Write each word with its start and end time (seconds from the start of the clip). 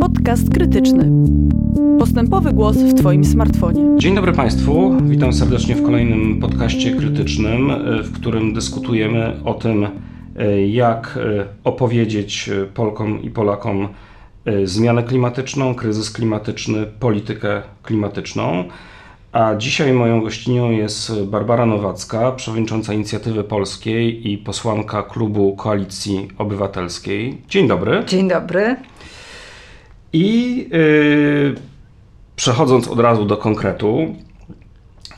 Podcast 0.00 0.50
krytyczny. 0.50 1.10
Postępowy 1.98 2.52
głos 2.52 2.76
w 2.76 2.94
Twoim 2.94 3.24
smartfonie. 3.24 3.98
Dzień 3.98 4.14
dobry 4.14 4.32
Państwu. 4.32 4.96
Witam 5.02 5.32
serdecznie 5.32 5.74
w 5.74 5.82
kolejnym 5.82 6.40
podcaście 6.40 6.96
krytycznym, 6.96 7.72
w 8.04 8.12
którym 8.12 8.52
dyskutujemy 8.52 9.32
o 9.44 9.54
tym, 9.54 9.86
jak 10.68 11.18
opowiedzieć 11.64 12.50
Polkom 12.74 13.22
i 13.22 13.30
Polakom 13.30 13.88
zmianę 14.64 15.02
klimatyczną, 15.02 15.74
kryzys 15.74 16.10
klimatyczny, 16.10 16.86
politykę 17.00 17.62
klimatyczną. 17.82 18.64
A 19.34 19.54
dzisiaj 19.54 19.92
moją 19.92 20.20
gościnią 20.20 20.70
jest 20.70 21.24
Barbara 21.24 21.66
Nowacka, 21.66 22.32
przewodnicząca 22.32 22.92
Inicjatywy 22.92 23.44
Polskiej 23.44 24.32
i 24.32 24.38
posłanka 24.38 25.02
klubu 25.02 25.56
Koalicji 25.56 26.28
Obywatelskiej. 26.38 27.42
Dzień 27.48 27.68
dobry. 27.68 28.02
Dzień 28.06 28.28
dobry. 28.28 28.76
I 30.12 30.56
yy, 30.72 31.54
przechodząc 32.36 32.88
od 32.88 33.00
razu 33.00 33.24
do 33.24 33.36
konkretu, 33.36 34.14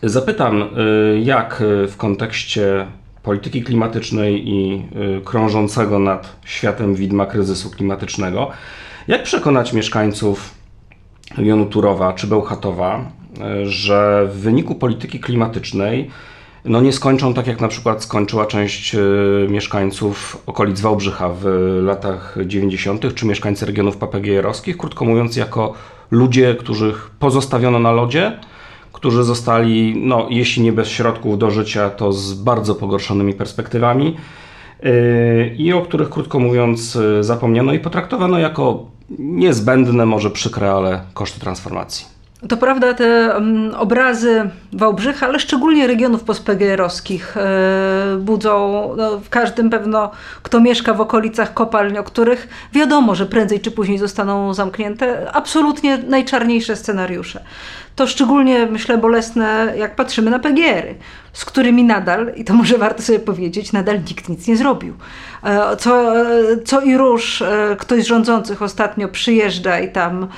zapytam, 0.03 0.59
yy, 0.59 1.21
jak 1.21 1.63
w 1.89 1.97
kontekście 1.97 2.87
polityki 3.23 3.63
klimatycznej 3.63 4.49
i 4.49 4.83
yy, 4.95 5.21
krążącego 5.25 5.99
nad 5.99 6.37
światem 6.45 6.95
widma 6.95 7.27
kryzysu 7.27 7.71
klimatycznego, 7.71 8.51
jak 9.09 9.23
przekonać 9.23 9.73
mieszkańców 9.73 10.55
regionu 11.37 11.67
Turowa 11.67 12.13
czy 12.13 12.27
Bełchatowa, 12.27 13.17
że 13.65 14.29
w 14.33 14.37
wyniku 14.41 14.75
polityki 14.75 15.21
klimatycznej 15.21 16.11
no 16.69 16.81
nie 16.81 16.93
skończą 16.93 17.35
tak 17.35 17.47
jak 17.47 17.61
na 17.61 17.69
przykład 17.69 18.03
skończyła 18.03 18.47
część 18.47 18.95
e, 18.95 18.99
mieszkańców 19.49 20.43
okolic 20.47 20.81
Wałbrzycha 20.81 21.29
w 21.29 21.45
latach 21.83 22.37
90., 22.47 23.15
czy 23.15 23.27
mieszkańcy 23.27 23.67
regionów 23.67 23.97
papegierowskich, 23.97 24.77
krótko 24.77 25.05
mówiąc, 25.05 25.37
jako 25.37 25.75
ludzie, 26.11 26.55
których 26.55 27.11
pozostawiono 27.19 27.79
na 27.79 27.93
lodzie, 27.93 28.39
którzy 28.93 29.25
zostali, 29.25 29.95
no, 29.97 30.27
jeśli 30.31 30.63
nie 30.63 30.73
bez 30.73 30.89
środków 30.89 31.39
do 31.39 31.51
życia, 31.51 31.91
to 31.91 32.13
z 32.13 32.35
bardzo 32.35 32.75
pogorszonymi 32.75 33.35
perspektywami 33.35 34.17
e, 34.83 35.49
i 35.49 35.73
o 35.73 35.81
których, 35.81 36.09
krótko 36.09 36.39
mówiąc, 36.39 36.97
e, 36.97 37.25
zapomniano 37.25 37.73
i 37.73 37.79
potraktowano 37.79 38.39
jako 38.39 38.87
niezbędne, 39.19 40.07
może 40.07 40.31
przykre, 40.31 40.73
ale 40.73 41.01
koszty 41.15 41.41
transformacji. 41.41 42.16
To 42.49 42.57
prawda, 42.57 42.95
te 42.95 43.35
um, 43.35 43.75
obrazy 43.75 44.51
Wałbrzycha, 44.73 45.27
ale 45.27 45.39
szczególnie 45.39 45.87
regionów 45.87 46.25
postpgr 46.25 46.83
e, 46.83 48.17
budzą 48.19 48.91
no, 48.97 49.19
w 49.19 49.29
każdym 49.29 49.71
pewno, 49.71 50.11
kto 50.43 50.61
mieszka 50.61 50.95
w 50.95 51.01
okolicach 51.01 51.55
kopalń, 51.55 51.99
o 51.99 52.05
których 52.05 52.49
wiadomo, 52.73 53.15
że 53.15 53.27
prędzej 53.27 53.61
czy 53.61 53.71
później 53.71 53.99
zostaną 53.99 54.55
zamknięte, 54.55 55.31
absolutnie 55.33 55.99
najczarniejsze 55.99 56.77
scenariusze 56.77 57.45
to 57.97 58.07
szczególnie 58.07 58.67
myślę 58.67 58.99
bolesne, 58.99 59.73
jak 59.79 59.97
patrzymy 59.97 60.31
na 60.31 60.39
PGR-y, 60.39 60.95
z 61.33 61.45
którymi 61.45 61.85
nadal, 61.85 62.33
i 62.37 62.45
to 62.45 62.55
może 62.55 62.79
warto 62.79 63.03
sobie 63.03 63.19
powiedzieć, 63.19 63.73
nadal 63.73 63.99
nikt 64.09 64.29
nic 64.29 64.49
nie 64.49 64.57
zrobił. 64.57 64.95
E, 65.45 65.77
co, 65.77 66.21
e, 66.21 66.25
co 66.65 66.81
i 66.81 66.97
róż 66.97 67.43
e, 67.43 67.77
ktoś 67.79 68.05
z 68.05 68.07
rządzących 68.07 68.63
ostatnio 68.63 69.09
przyjeżdża 69.09 69.81
i 69.81 69.93
tam 69.93 70.29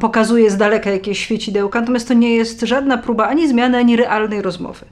pokazuje 0.00 0.50
z 0.50 0.56
daleka 0.56 0.90
jakieś 0.90 1.18
świecidełka, 1.18 1.80
natomiast 1.80 2.08
to 2.08 2.14
nie 2.14 2.36
jest 2.36 2.60
żadna 2.60 2.98
próba 2.98 3.26
ani 3.26 3.48
zmiany, 3.48 3.78
ani 3.78 3.96
realnej 3.96 4.42
rozmowy. 4.42 4.86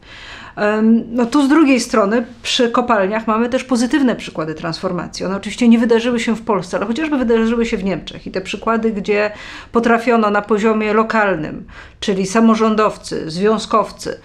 No 1.07 1.27
tu 1.27 1.47
z 1.47 1.49
drugiej 1.49 1.81
strony 1.81 2.27
przy 2.43 2.71
kopalniach 2.71 3.27
mamy 3.27 3.49
też 3.49 3.65
pozytywne 3.65 4.17
przykłady 4.17 4.55
transformacji. 4.55 5.27
One 5.27 5.37
oczywiście 5.37 5.69
nie 5.69 5.79
wydarzyły 5.79 6.21
się 6.21 6.37
w 6.37 6.43
Polsce, 6.43 6.77
ale 6.77 6.87
chociażby 6.87 7.19
wydarzyły 7.19 7.67
się 7.67 7.77
w 7.77 7.85
Niemczech. 7.85 8.27
I 8.27 8.31
te 8.31 8.41
przykłady, 8.41 8.93
gdzie 8.93 9.31
potrafiono 9.73 10.31
na 10.31 10.43
poziomie 10.43 10.93
lokalnym, 10.93 11.67
czyli 12.01 12.27
samorządowcy, 12.27 13.31
związkowcy, 13.31 14.21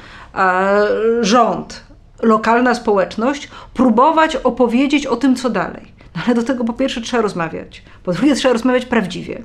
rząd, 1.22 1.84
lokalna 2.22 2.75
społeczność, 2.75 3.50
próbować 3.74 4.36
opowiedzieć 4.36 5.06
o 5.06 5.16
tym, 5.16 5.36
co 5.36 5.50
dalej. 5.50 5.94
No 6.16 6.22
ale 6.25 6.36
do 6.36 6.44
tego 6.44 6.63
po 6.63 6.74
pierwsze 6.74 7.02
trzeba 7.02 7.24
rozmawiać, 7.24 7.84
po 8.03 8.13
drugie 8.13 8.36
trzeba 8.36 8.53
rozmawiać 8.53 8.86
prawdziwie, 8.86 9.44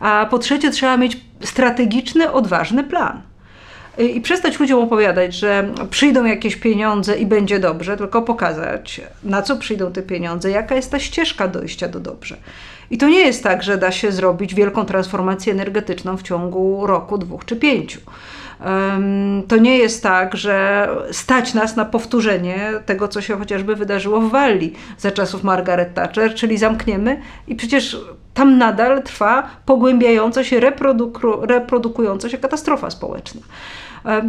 a 0.00 0.26
po 0.30 0.38
trzecie 0.38 0.70
trzeba 0.70 0.96
mieć 0.96 1.20
strategiczny, 1.40 2.32
odważny 2.32 2.84
plan 2.84 3.22
i 3.98 4.20
przestać 4.20 4.60
ludziom 4.60 4.80
opowiadać, 4.80 5.34
że 5.34 5.68
przyjdą 5.90 6.24
jakieś 6.24 6.56
pieniądze 6.56 7.18
i 7.18 7.26
będzie 7.26 7.58
dobrze, 7.58 7.96
tylko 7.96 8.22
pokazać, 8.22 9.00
na 9.24 9.42
co 9.42 9.56
przyjdą 9.56 9.92
te 9.92 10.02
pieniądze, 10.02 10.50
jaka 10.50 10.74
jest 10.74 10.90
ta 10.90 10.98
ścieżka 10.98 11.48
dojścia 11.48 11.88
do 11.88 12.00
dobrze. 12.00 12.36
I 12.90 12.98
to 12.98 13.08
nie 13.08 13.20
jest 13.20 13.42
tak, 13.42 13.62
że 13.62 13.78
da 13.78 13.92
się 13.92 14.12
zrobić 14.12 14.54
wielką 14.54 14.84
transformację 14.84 15.52
energetyczną 15.52 16.16
w 16.16 16.22
ciągu 16.22 16.86
roku, 16.86 17.18
dwóch 17.18 17.44
czy 17.44 17.56
pięciu. 17.56 18.00
To 19.48 19.56
nie 19.56 19.78
jest 19.78 20.02
tak, 20.02 20.36
że 20.36 20.88
stać 21.12 21.54
nas 21.54 21.76
na 21.76 21.84
powtórzenie 21.84 22.72
tego, 22.86 23.08
co 23.08 23.20
się 23.20 23.38
chociażby 23.38 23.76
wydarzyło 23.76 24.20
w 24.20 24.30
Walii 24.30 24.72
za 24.98 25.10
czasów 25.10 25.44
Margaret 25.44 25.94
Thatcher, 25.94 26.34
czyli 26.34 26.58
zamkniemy 26.58 27.20
i 27.48 27.54
przecież 27.54 28.00
tam 28.34 28.58
nadal 28.58 29.02
trwa 29.02 29.50
pogłębiająca 29.66 30.44
się, 30.44 30.60
reproduku 30.60 31.46
reprodukująca 31.46 32.28
się 32.28 32.38
katastrofa 32.38 32.90
społeczna. 32.90 33.40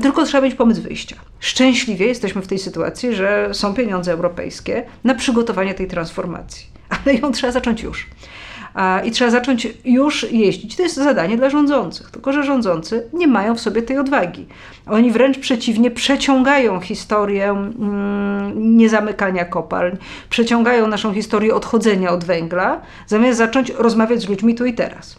Tylko 0.01 0.25
trzeba 0.25 0.43
mieć 0.43 0.55
pomysł 0.55 0.81
wyjścia. 0.81 1.15
Szczęśliwie 1.39 2.05
jesteśmy 2.05 2.41
w 2.41 2.47
tej 2.47 2.59
sytuacji, 2.59 3.15
że 3.15 3.49
są 3.53 3.73
pieniądze 3.73 4.11
europejskie 4.11 4.83
na 5.03 5.15
przygotowanie 5.15 5.73
tej 5.73 5.87
transformacji, 5.87 6.67
ale 7.05 7.15
ją 7.15 7.31
trzeba 7.31 7.51
zacząć 7.51 7.83
już. 7.83 8.07
I 9.05 9.11
trzeba 9.11 9.31
zacząć 9.31 9.67
już 9.85 10.31
jeździć. 10.31 10.75
To 10.75 10.83
jest 10.83 10.95
zadanie 10.95 11.37
dla 11.37 11.49
rządzących, 11.49 12.11
tylko 12.11 12.33
że 12.33 12.43
rządzący 12.43 13.09
nie 13.13 13.27
mają 13.27 13.55
w 13.55 13.59
sobie 13.59 13.81
tej 13.81 13.97
odwagi. 13.97 14.45
Oni 14.85 15.11
wręcz 15.11 15.39
przeciwnie 15.39 15.91
przeciągają 15.91 16.79
historię 16.79 17.49
mm, 17.49 18.77
niezamykania 18.77 19.45
kopalń, 19.45 19.97
przeciągają 20.29 20.87
naszą 20.87 21.13
historię 21.13 21.55
odchodzenia 21.55 22.11
od 22.11 22.23
węgla, 22.23 22.81
zamiast 23.07 23.37
zacząć 23.37 23.69
rozmawiać 23.69 24.21
z 24.21 24.29
ludźmi 24.29 24.55
tu 24.55 24.65
i 24.65 24.73
teraz. 24.73 25.15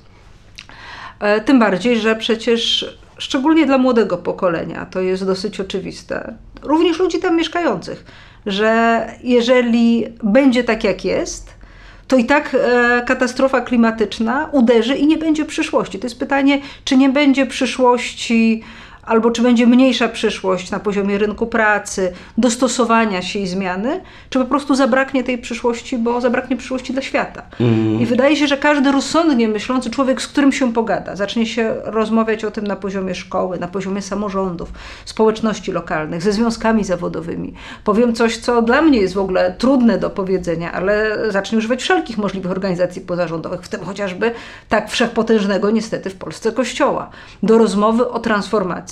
E, 1.21 1.41
tym 1.41 1.59
bardziej, 1.59 2.00
że 2.00 2.16
przecież 2.16 2.87
szczególnie 3.20 3.66
dla 3.66 3.78
młodego 3.78 4.19
pokolenia, 4.19 4.86
to 4.86 5.00
jest 5.00 5.26
dosyć 5.26 5.60
oczywiste, 5.60 6.34
również 6.62 6.98
ludzi 6.98 7.19
tam 7.19 7.36
mieszkających, 7.36 8.04
że 8.47 9.06
jeżeli 9.22 10.06
będzie 10.22 10.64
tak 10.64 10.84
jak 10.84 11.04
jest, 11.04 11.60
to 12.09 12.16
i 12.16 12.25
tak 12.25 12.56
e, 12.60 13.03
katastrofa 13.06 13.60
klimatyczna 13.60 14.48
uderzy 14.53 14.97
i 14.97 15.06
nie 15.06 15.16
będzie 15.19 15.44
przyszłości. 15.44 15.98
To 15.98 16.06
jest 16.06 16.19
pytanie, 16.19 16.60
czy 16.84 16.97
nie 16.97 17.09
będzie 17.09 17.47
przyszłości 17.47 18.62
albo 19.03 19.31
czy 19.31 19.43
będzie 19.43 19.66
mniejsza 19.66 20.09
przyszłość 20.09 20.71
na 20.71 20.81
poziomie 20.81 21.19
rynku 21.19 21.47
pracy, 21.47 22.12
dostosowania 22.38 23.22
się 23.22 23.38
i 23.38 23.47
zmiany, 23.47 24.00
czy 24.31 24.38
po 24.38 24.44
prostu 24.44 24.75
zabraknie 24.75 25.25
tej 25.25 25.38
przyszłości, 25.38 25.99
bo 25.99 26.21
zabraknie 26.21 26.56
przyszłości 26.56 26.93
dla 26.93 27.03
świata. 27.03 27.43
Mm. 27.60 28.00
I 28.00 28.06
wydaje 28.06 28.37
się, 28.37 28.47
że 28.47 28.56
każdy 28.56 28.93
rozsądnie 28.93 29.49
myślący 29.49 29.91
człowiek, 29.91 30.22
z 30.22 30.27
którym 30.27 30.53
się 30.53 30.72
pogada, 30.72 31.16
zacznie 31.16 31.47
się 31.47 31.75
rozmawiać 31.84 32.44
o 32.44 32.50
tym 32.50 32.66
na 32.66 32.77
poziomie 32.77 33.15
szkoły, 33.15 33.59
na 33.59 33.69
poziomie 33.69 34.03
samorządów, 34.03 34.72
społeczności 35.05 35.72
lokalnych, 35.72 36.22
ze 36.22 36.33
związkami 36.33 36.84
zawodowymi. 36.84 37.55
Powiem 37.84 38.15
coś, 38.15 38.37
co 38.37 38.62
dla 38.62 38.83
mnie 38.83 39.00
jest 39.00 39.15
w 39.15 39.19
ogóle 39.19 39.55
trudne 39.59 39.99
do 39.99 40.10
powiedzenia, 40.10 40.72
ale 40.72 41.16
zacznie 41.28 41.59
używać 41.59 41.83
wszelkich 41.83 42.19
możliwych 42.19 42.50
organizacji 42.50 43.03
pozarządowych, 43.03 43.62
w 43.62 43.69
tym 43.69 43.81
chociażby 43.81 44.33
tak 44.69 44.91
wszechpotężnego 44.91 45.71
niestety 45.71 46.10
w 46.10 46.15
Polsce 46.16 46.53
Kościoła, 46.53 47.10
do 47.43 47.59
rozmowy 47.59 48.09
o 48.09 48.19
transformacji 48.19 48.90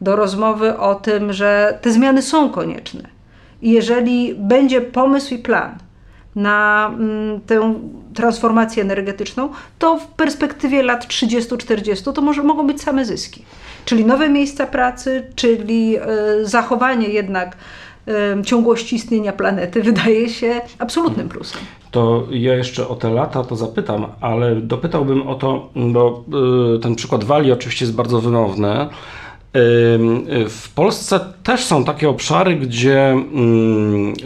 do 0.00 0.16
rozmowy 0.16 0.78
o 0.78 0.94
tym, 0.94 1.32
że 1.32 1.78
te 1.82 1.92
zmiany 1.92 2.22
są 2.22 2.50
konieczne. 2.50 3.08
I 3.62 3.70
jeżeli 3.70 4.34
będzie 4.34 4.80
pomysł 4.80 5.34
i 5.34 5.38
plan 5.38 5.78
na 6.36 6.90
mm, 6.94 7.40
tę 7.40 7.74
transformację 8.14 8.82
energetyczną, 8.82 9.48
to 9.78 9.98
w 9.98 10.06
perspektywie 10.06 10.82
lat 10.82 11.06
30-40 11.06 12.12
to 12.12 12.22
może, 12.22 12.42
mogą 12.42 12.66
być 12.66 12.82
same 12.82 13.04
zyski. 13.04 13.44
Czyli 13.84 14.04
nowe 14.04 14.28
miejsca 14.28 14.66
pracy, 14.66 15.26
czyli 15.34 15.96
e, 15.96 16.00
zachowanie 16.42 17.08
jednak 17.08 17.56
ciągłości 18.44 18.96
istnienia 18.96 19.32
planety 19.32 19.82
wydaje 19.92 20.28
się 20.28 20.60
absolutnym 20.78 21.28
plusem. 21.28 21.60
To 21.90 22.26
ja 22.30 22.54
jeszcze 22.54 22.88
o 22.88 22.94
te 22.94 23.10
lata 23.10 23.44
to 23.44 23.56
zapytam, 23.56 24.06
ale 24.20 24.56
dopytałbym 24.56 25.28
o 25.28 25.34
to, 25.34 25.70
bo 25.76 26.24
y, 26.76 26.78
ten 26.78 26.94
przykład 26.94 27.24
Walii 27.24 27.52
oczywiście 27.52 27.84
jest 27.84 27.96
bardzo 27.96 28.20
wymowny, 28.20 28.88
w 30.48 30.68
Polsce 30.74 31.20
też 31.42 31.64
są 31.64 31.84
takie 31.84 32.08
obszary, 32.08 32.56
gdzie 32.56 33.16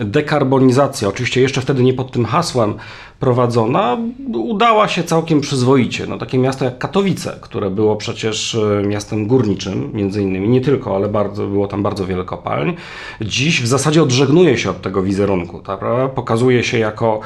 dekarbonizacja, 0.00 1.08
oczywiście 1.08 1.40
jeszcze 1.40 1.60
wtedy 1.60 1.82
nie 1.82 1.94
pod 1.94 2.12
tym 2.12 2.24
hasłem 2.24 2.74
prowadzona 3.22 3.98
udała 4.34 4.88
się 4.88 5.04
całkiem 5.04 5.40
przyzwoicie. 5.40 6.06
No, 6.06 6.18
takie 6.18 6.38
miasto 6.38 6.64
jak 6.64 6.78
Katowice, 6.78 7.38
które 7.40 7.70
było 7.70 7.96
przecież 7.96 8.54
e, 8.54 8.86
miastem 8.86 9.26
górniczym, 9.26 9.90
między 9.94 10.22
innymi, 10.22 10.48
nie 10.48 10.60
tylko, 10.60 10.96
ale 10.96 11.08
bardzo, 11.08 11.46
było 11.46 11.66
tam 11.66 11.82
bardzo 11.82 12.06
wiele 12.06 12.24
kopalń, 12.24 12.74
dziś 13.20 13.62
w 13.62 13.66
zasadzie 13.66 14.02
odżegnuje 14.02 14.58
się 14.58 14.70
od 14.70 14.82
tego 14.82 15.02
wizerunku. 15.02 15.58
Tak? 15.58 15.80
Pokazuje 16.14 16.64
się 16.64 16.78
jako 16.78 17.20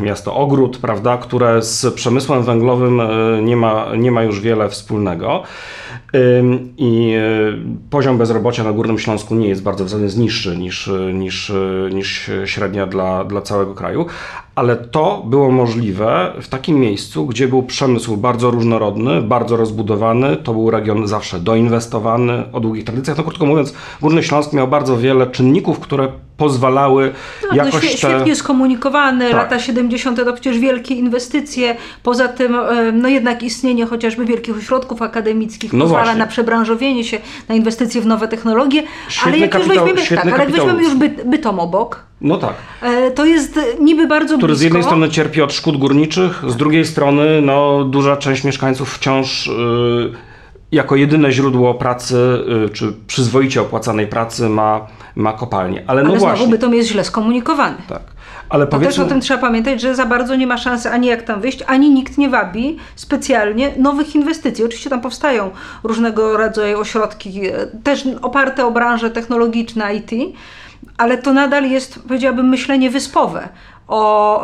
miasto 0.00 0.34
ogród, 0.34 0.78
prawda, 0.78 1.18
które 1.18 1.62
z 1.62 1.94
przemysłem 1.94 2.42
węglowym 2.42 3.00
e, 3.00 3.42
nie 3.42 3.56
ma, 3.56 3.86
nie 3.96 4.12
ma 4.12 4.22
już 4.22 4.40
wiele 4.40 4.68
wspólnego. 4.68 5.42
I 6.78 7.14
e, 7.14 7.20
poziom 7.90 8.18
bezrobocia 8.18 8.64
na 8.64 8.72
Górnym 8.72 8.98
Śląsku 8.98 9.34
nie 9.34 9.48
jest 9.48 9.62
bardzo 9.62 9.98
jest 9.98 10.18
niższy 10.18 10.56
niż, 10.56 10.90
niż, 11.14 11.52
niż 11.92 12.30
średnia 12.44 12.86
dla, 12.86 13.24
dla 13.24 13.42
całego 13.42 13.74
kraju, 13.74 14.06
ale 14.54 14.76
to 14.76 14.99
było 15.24 15.50
możliwe 15.50 16.32
w 16.40 16.48
takim 16.48 16.80
miejscu, 16.80 17.26
gdzie 17.26 17.48
był 17.48 17.62
przemysł 17.62 18.16
bardzo 18.16 18.50
różnorodny, 18.50 19.22
bardzo 19.22 19.56
rozbudowany, 19.56 20.36
to 20.36 20.52
był 20.52 20.70
region 20.70 21.06
zawsze 21.06 21.40
doinwestowany, 21.40 22.52
o 22.52 22.60
długich 22.60 22.84
tradycjach. 22.84 23.16
No 23.16 23.24
krótko 23.24 23.46
mówiąc, 23.46 23.74
Górny 24.00 24.22
Śląsk 24.22 24.52
miał 24.52 24.68
bardzo 24.68 24.96
wiele 24.96 25.26
czynników, 25.26 25.80
które 25.80 26.08
pozwalały 26.40 27.12
no, 27.50 27.56
jakoś 27.56 27.74
no, 27.74 27.80
świetnie 27.80 28.32
te... 28.32 28.36
skomunikowany, 28.36 29.24
tak. 29.24 29.36
lata 29.36 29.58
70. 29.58 30.24
to 30.24 30.32
przecież 30.32 30.58
wielkie 30.58 30.94
inwestycje, 30.94 31.76
poza 32.02 32.28
tym 32.28 32.56
no 32.92 33.08
jednak 33.08 33.42
istnienie 33.42 33.86
chociażby 33.86 34.24
wielkich 34.24 34.56
ośrodków 34.56 35.02
akademickich 35.02 35.72
no 35.72 35.84
pozwala 35.84 36.04
właśnie. 36.04 36.18
na 36.18 36.26
przebranżowienie 36.26 37.04
się, 37.04 37.18
na 37.48 37.54
inwestycje 37.54 38.00
w 38.00 38.06
nowe 38.06 38.28
technologie, 38.28 38.82
świetny 39.08 39.32
ale 39.32 39.38
jak 39.38 39.50
kapitał, 39.50 39.88
już 39.88 39.96
weźmiemy, 39.96 40.22
tak, 40.22 40.34
ale 40.34 40.44
jak 40.44 40.50
weźmiemy 40.50 40.82
już 40.82 40.94
byt, 40.94 41.28
bytom 41.28 41.60
obok, 41.60 42.02
no 42.20 42.38
tak. 42.38 42.54
E, 42.82 43.10
to 43.10 43.24
jest 43.24 43.60
niby 43.80 44.06
bardzo 44.06 44.36
Który 44.36 44.48
blisko. 44.48 44.60
z 44.60 44.62
jednej 44.62 44.82
strony 44.82 45.08
cierpi 45.08 45.42
od 45.42 45.52
szkód 45.52 45.76
górniczych, 45.76 46.42
z 46.48 46.56
drugiej 46.56 46.84
strony 46.84 47.42
no, 47.42 47.84
duża 47.84 48.16
część 48.16 48.44
mieszkańców 48.44 48.94
wciąż 48.94 49.46
y, 49.46 49.50
jako 50.72 50.96
jedyne 50.96 51.32
źródło 51.32 51.74
pracy, 51.74 52.16
y, 52.66 52.70
czy 52.70 52.92
przyzwoicie 53.06 53.60
opłacanej 53.60 54.06
pracy 54.06 54.48
ma, 54.48 54.86
ma 55.14 55.32
kopalnię. 55.32 55.84
Ale, 55.86 56.02
no 56.02 56.10
Ale 56.10 56.18
właśnie. 56.18 56.36
znowu 56.36 56.50
bytom 56.50 56.74
jest 56.74 56.88
źle 56.88 57.04
skomunikowany. 57.04 57.76
Tak. 57.88 58.02
Ale 58.48 58.66
to 58.66 58.80
też 58.80 58.98
o 58.98 59.04
tym 59.04 59.20
trzeba 59.20 59.40
pamiętać, 59.40 59.80
że 59.80 59.94
za 59.94 60.06
bardzo 60.06 60.36
nie 60.36 60.46
ma 60.46 60.58
szansy 60.58 60.90
ani 60.90 61.06
jak 61.06 61.22
tam 61.22 61.40
wyjść, 61.40 61.64
ani 61.66 61.90
nikt 61.90 62.18
nie 62.18 62.28
wabi 62.28 62.76
specjalnie 62.96 63.72
nowych 63.78 64.14
inwestycji. 64.14 64.64
Oczywiście 64.64 64.90
tam 64.90 65.00
powstają 65.00 65.50
różnego 65.82 66.36
rodzaju 66.36 66.80
ośrodki, 66.80 67.46
e, 67.46 67.52
też 67.84 68.08
oparte 68.22 68.66
o 68.66 68.70
branże 68.70 69.10
technologiczne 69.10 69.94
IT, 69.94 70.10
ale 70.98 71.18
to 71.18 71.32
nadal 71.32 71.70
jest, 71.70 72.02
powiedziałabym, 72.08 72.48
myślenie 72.48 72.90
wyspowe. 72.90 73.48
O, 73.88 74.42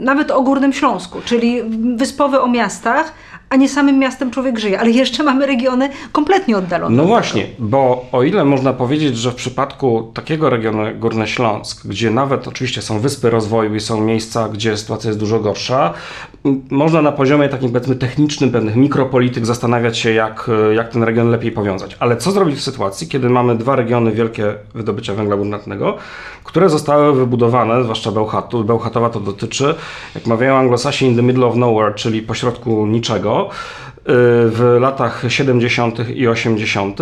nawet 0.00 0.30
o 0.30 0.42
Górnym 0.42 0.72
Śląsku, 0.72 1.20
czyli 1.24 1.62
wyspowe 1.96 2.40
o 2.40 2.48
miastach, 2.48 3.12
a 3.48 3.56
nie 3.56 3.68
samym 3.68 3.98
miastem 3.98 4.30
człowiek 4.30 4.58
żyje. 4.58 4.80
Ale 4.80 4.90
jeszcze 4.90 5.22
mamy 5.22 5.46
regiony 5.46 5.88
kompletnie 6.12 6.56
oddalone. 6.56 6.96
No 6.96 7.04
właśnie, 7.04 7.46
bo 7.58 8.06
o 8.12 8.22
ile 8.22 8.44
można 8.44 8.72
powiedzieć, 8.72 9.18
że 9.18 9.30
w 9.30 9.34
przypadku 9.34 10.10
takiego 10.14 10.50
regionu 10.50 10.84
jak 10.84 10.98
Górny 10.98 11.26
Śląsk, 11.26 11.86
gdzie 11.86 12.10
nawet 12.10 12.48
oczywiście 12.48 12.82
są 12.82 13.00
wyspy 13.00 13.30
rozwoju 13.30 13.74
i 13.74 13.80
są 13.80 14.00
miejsca, 14.00 14.48
gdzie 14.48 14.76
sytuacja 14.76 15.08
jest 15.08 15.20
dużo 15.20 15.40
gorsza, 15.40 15.94
można 16.70 17.02
na 17.02 17.12
poziomie 17.12 17.48
takim 17.48 17.72
powiedzmy 17.72 17.96
technicznym, 17.96 18.50
pewnych 18.50 18.76
mikropolityk 18.76 19.46
zastanawiać 19.46 19.98
się, 19.98 20.12
jak, 20.12 20.50
jak 20.74 20.88
ten 20.88 21.02
region 21.02 21.30
lepiej 21.30 21.52
powiązać. 21.52 21.96
Ale 22.00 22.16
co 22.16 22.30
zrobić 22.30 22.56
w 22.56 22.62
sytuacji, 22.62 23.08
kiedy 23.08 23.30
mamy 23.30 23.56
dwa 23.56 23.76
regiony 23.76 24.12
wielkie 24.12 24.54
wydobycia 24.74 25.14
węgla 25.14 25.36
brunatnego, 25.36 25.96
które 26.44 26.68
zostały 26.68 27.14
wybudowane, 27.14 27.82
zwłaszcza 27.82 28.12
Bełchatu, 28.12 28.64
Bełchatowa 28.64 29.10
to 29.10 29.20
dotyczy, 29.20 29.74
jak 30.14 30.26
mawiają 30.26 30.56
anglosasi, 30.56 31.06
in 31.06 31.16
the 31.16 31.22
middle 31.22 31.46
of 31.46 31.56
nowhere, 31.56 31.94
czyli 31.94 32.22
pośrodku 32.22 32.86
niczego, 32.86 33.48
y, 33.48 34.02
w 34.50 34.76
latach 34.80 35.24
70. 35.28 36.08
i 36.08 36.28
80. 36.28 36.98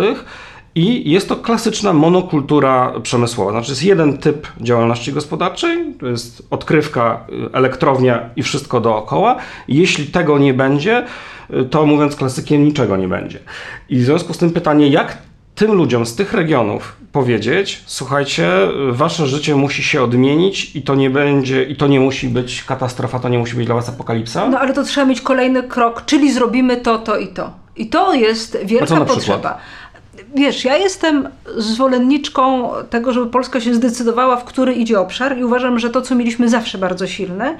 I 0.75 1.11
jest 1.11 1.29
to 1.29 1.35
klasyczna 1.35 1.93
monokultura 1.93 2.93
przemysłowa. 3.03 3.51
Znaczy 3.51 3.71
jest 3.71 3.83
jeden 3.83 4.17
typ 4.17 4.47
działalności 4.61 5.13
gospodarczej, 5.13 5.93
to 5.99 6.07
jest 6.07 6.47
odkrywka, 6.49 7.25
y, 7.29 7.53
elektrownia 7.53 8.29
i 8.35 8.43
wszystko 8.43 8.81
dookoła. 8.81 9.35
Jeśli 9.67 10.05
tego 10.05 10.37
nie 10.37 10.53
będzie, 10.53 11.05
y, 11.49 11.65
to 11.65 11.85
mówiąc 11.85 12.15
klasykiem, 12.15 12.65
niczego 12.65 12.97
nie 12.97 13.07
będzie. 13.07 13.39
I 13.89 13.97
w 13.97 14.03
związku 14.03 14.33
z 14.33 14.37
tym 14.37 14.51
pytanie, 14.51 14.87
jak 14.87 15.17
tym 15.55 15.73
ludziom 15.73 16.05
z 16.05 16.15
tych 16.15 16.33
regionów 16.33 16.95
powiedzieć, 17.11 17.83
słuchajcie, 17.85 18.49
wasze 18.89 19.27
życie 19.27 19.55
musi 19.55 19.83
się 19.83 20.03
odmienić 20.03 20.75
i 20.75 20.81
to 20.81 20.95
nie 20.95 21.09
będzie, 21.09 21.63
i 21.63 21.75
to 21.75 21.87
nie 21.87 21.99
musi 21.99 22.29
być 22.29 22.63
katastrofa, 22.63 23.19
to 23.19 23.29
nie 23.29 23.39
musi 23.39 23.55
być 23.55 23.65
dla 23.65 23.75
was 23.75 23.89
apokalipsa? 23.89 24.49
No 24.49 24.59
ale 24.59 24.73
to 24.73 24.83
trzeba 24.83 25.07
mieć 25.07 25.21
kolejny 25.21 25.63
krok, 25.63 26.05
czyli 26.05 26.33
zrobimy 26.33 26.77
to, 26.77 26.97
to 26.97 27.17
i 27.17 27.27
to. 27.27 27.63
I 27.75 27.87
to 27.87 28.13
jest 28.13 28.57
wielka 28.65 29.05
potrzeba. 29.05 29.57
Wiesz, 30.35 30.65
ja 30.65 30.77
jestem 30.77 31.29
zwolenniczką 31.57 32.69
tego, 32.89 33.13
żeby 33.13 33.27
Polska 33.27 33.61
się 33.61 33.73
zdecydowała, 33.73 34.37
w 34.37 34.43
który 34.43 34.73
idzie 34.73 34.99
obszar 34.99 35.37
i 35.37 35.43
uważam, 35.43 35.79
że 35.79 35.89
to, 35.89 36.01
co 36.01 36.15
mieliśmy 36.15 36.49
zawsze 36.49 36.77
bardzo 36.77 37.07
silne, 37.07 37.57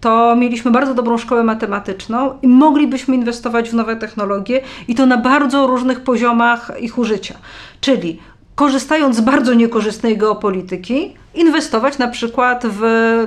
to 0.00 0.36
mieliśmy 0.36 0.70
bardzo 0.70 0.94
dobrą 0.94 1.18
szkołę 1.18 1.44
matematyczną 1.44 2.38
i 2.42 2.48
moglibyśmy 2.48 3.14
inwestować 3.14 3.70
w 3.70 3.74
nowe 3.74 3.96
technologie 3.96 4.60
i 4.88 4.94
to 4.94 5.06
na 5.06 5.16
bardzo 5.16 5.66
różnych 5.66 6.00
poziomach 6.00 6.72
ich 6.80 6.98
użycia. 6.98 7.34
Czyli 7.80 8.18
korzystając 8.54 9.16
z 9.16 9.20
bardzo 9.20 9.54
niekorzystnej 9.54 10.18
geopolityki, 10.18 11.14
inwestować 11.34 11.98
na 11.98 12.08
przykład 12.08 12.62
w 12.66 12.82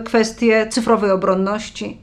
kwestie 0.06 0.68
cyfrowej 0.70 1.12
obronności, 1.12 1.98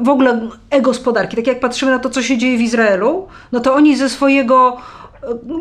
w 0.00 0.08
ogóle 0.08 0.48
e-gospodarki. 0.70 1.36
Tak 1.36 1.46
jak 1.46 1.60
patrzymy 1.60 1.92
na 1.92 1.98
to, 1.98 2.10
co 2.10 2.22
się 2.22 2.38
dzieje 2.38 2.58
w 2.58 2.60
Izraelu, 2.60 3.28
no 3.52 3.60
to 3.60 3.74
oni 3.74 3.96
ze 3.96 4.08
swojego 4.08 4.76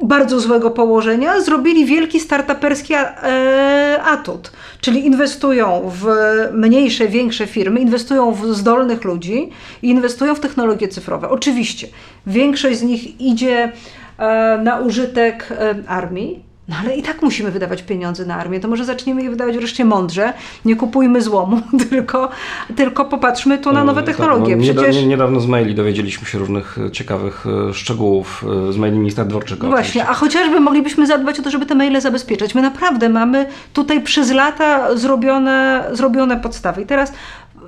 bardzo 0.04 0.40
złego 0.40 0.72
położenia, 0.72 1.42
zrobili 1.42 1.86
wielki 1.86 2.20
startuperski 2.20 2.94
e, 2.94 4.02
atut. 4.04 4.52
Czyli 4.82 5.06
inwestują 5.06 5.92
w 5.94 6.08
mniejsze, 6.54 7.08
większe 7.08 7.48
firmy, 7.48 7.80
inwestują 7.80 8.32
w 8.32 8.56
zdolnych 8.56 9.04
ludzi 9.04 9.50
i 9.82 9.90
inwestują 9.90 10.36
w 10.36 10.40
technologie 10.40 10.88
cyfrowe. 10.88 11.30
Oczywiście, 11.30 11.88
większość 12.28 12.78
z 12.78 12.84
nich 12.84 13.22
idzie 13.22 13.72
e, 14.18 14.58
na 14.64 14.80
użytek 14.80 15.50
e, 15.52 15.76
armii, 15.88 16.47
no 16.70 16.76
ale 16.84 16.96
i 16.96 17.04
tak 17.04 17.22
musimy 17.22 17.52
wydawać 17.52 17.84
pieniądze 17.84 18.26
na 18.26 18.36
armię. 18.36 18.60
To 18.60 18.68
może 18.68 18.86
zaczniemy 18.86 19.24
je 19.24 19.30
wydawać 19.30 19.58
wreszcie 19.58 19.86
mądrze. 19.86 20.34
Nie 20.66 20.76
kupujmy 20.76 21.22
złomu, 21.22 21.62
tylko, 21.90 22.30
tylko 22.76 23.06
popatrzmy 23.06 23.58
tu 23.58 23.72
na 23.72 23.84
nowe 23.84 24.04
tak, 24.04 24.16
technologie. 24.16 24.56
No, 24.56 24.64
Przecież... 24.64 25.06
Niedawno 25.06 25.40
z 25.40 25.48
maili 25.48 25.76
dowiedzieliśmy 25.76 26.28
się 26.28 26.38
różnych 26.38 26.78
e, 26.78 26.92
ciekawych 26.92 27.46
e, 27.70 27.74
szczegółów 27.74 28.46
e, 28.70 28.74
z 28.74 28.78
maili 28.78 28.98
ministra 28.98 29.26
Dworczyka. 29.26 29.68
Właśnie, 29.68 30.08
a 30.08 30.14
chociażby 30.14 30.60
moglibyśmy 30.60 31.08
zadbać 31.08 31.40
o 31.40 31.44
to, 31.44 31.52
żeby 31.52 31.66
te 31.66 31.76
maile 31.76 32.02
zabezpieczać. 32.02 32.56
My 32.56 32.62
naprawdę 32.62 33.10
mamy 33.10 33.46
tutaj 33.74 34.02
przez 34.02 34.32
lata 34.32 34.98
zrobione, 34.98 35.88
zrobione 35.92 36.38
podstawy. 36.38 36.82
I 36.82 36.86
teraz 36.86 37.14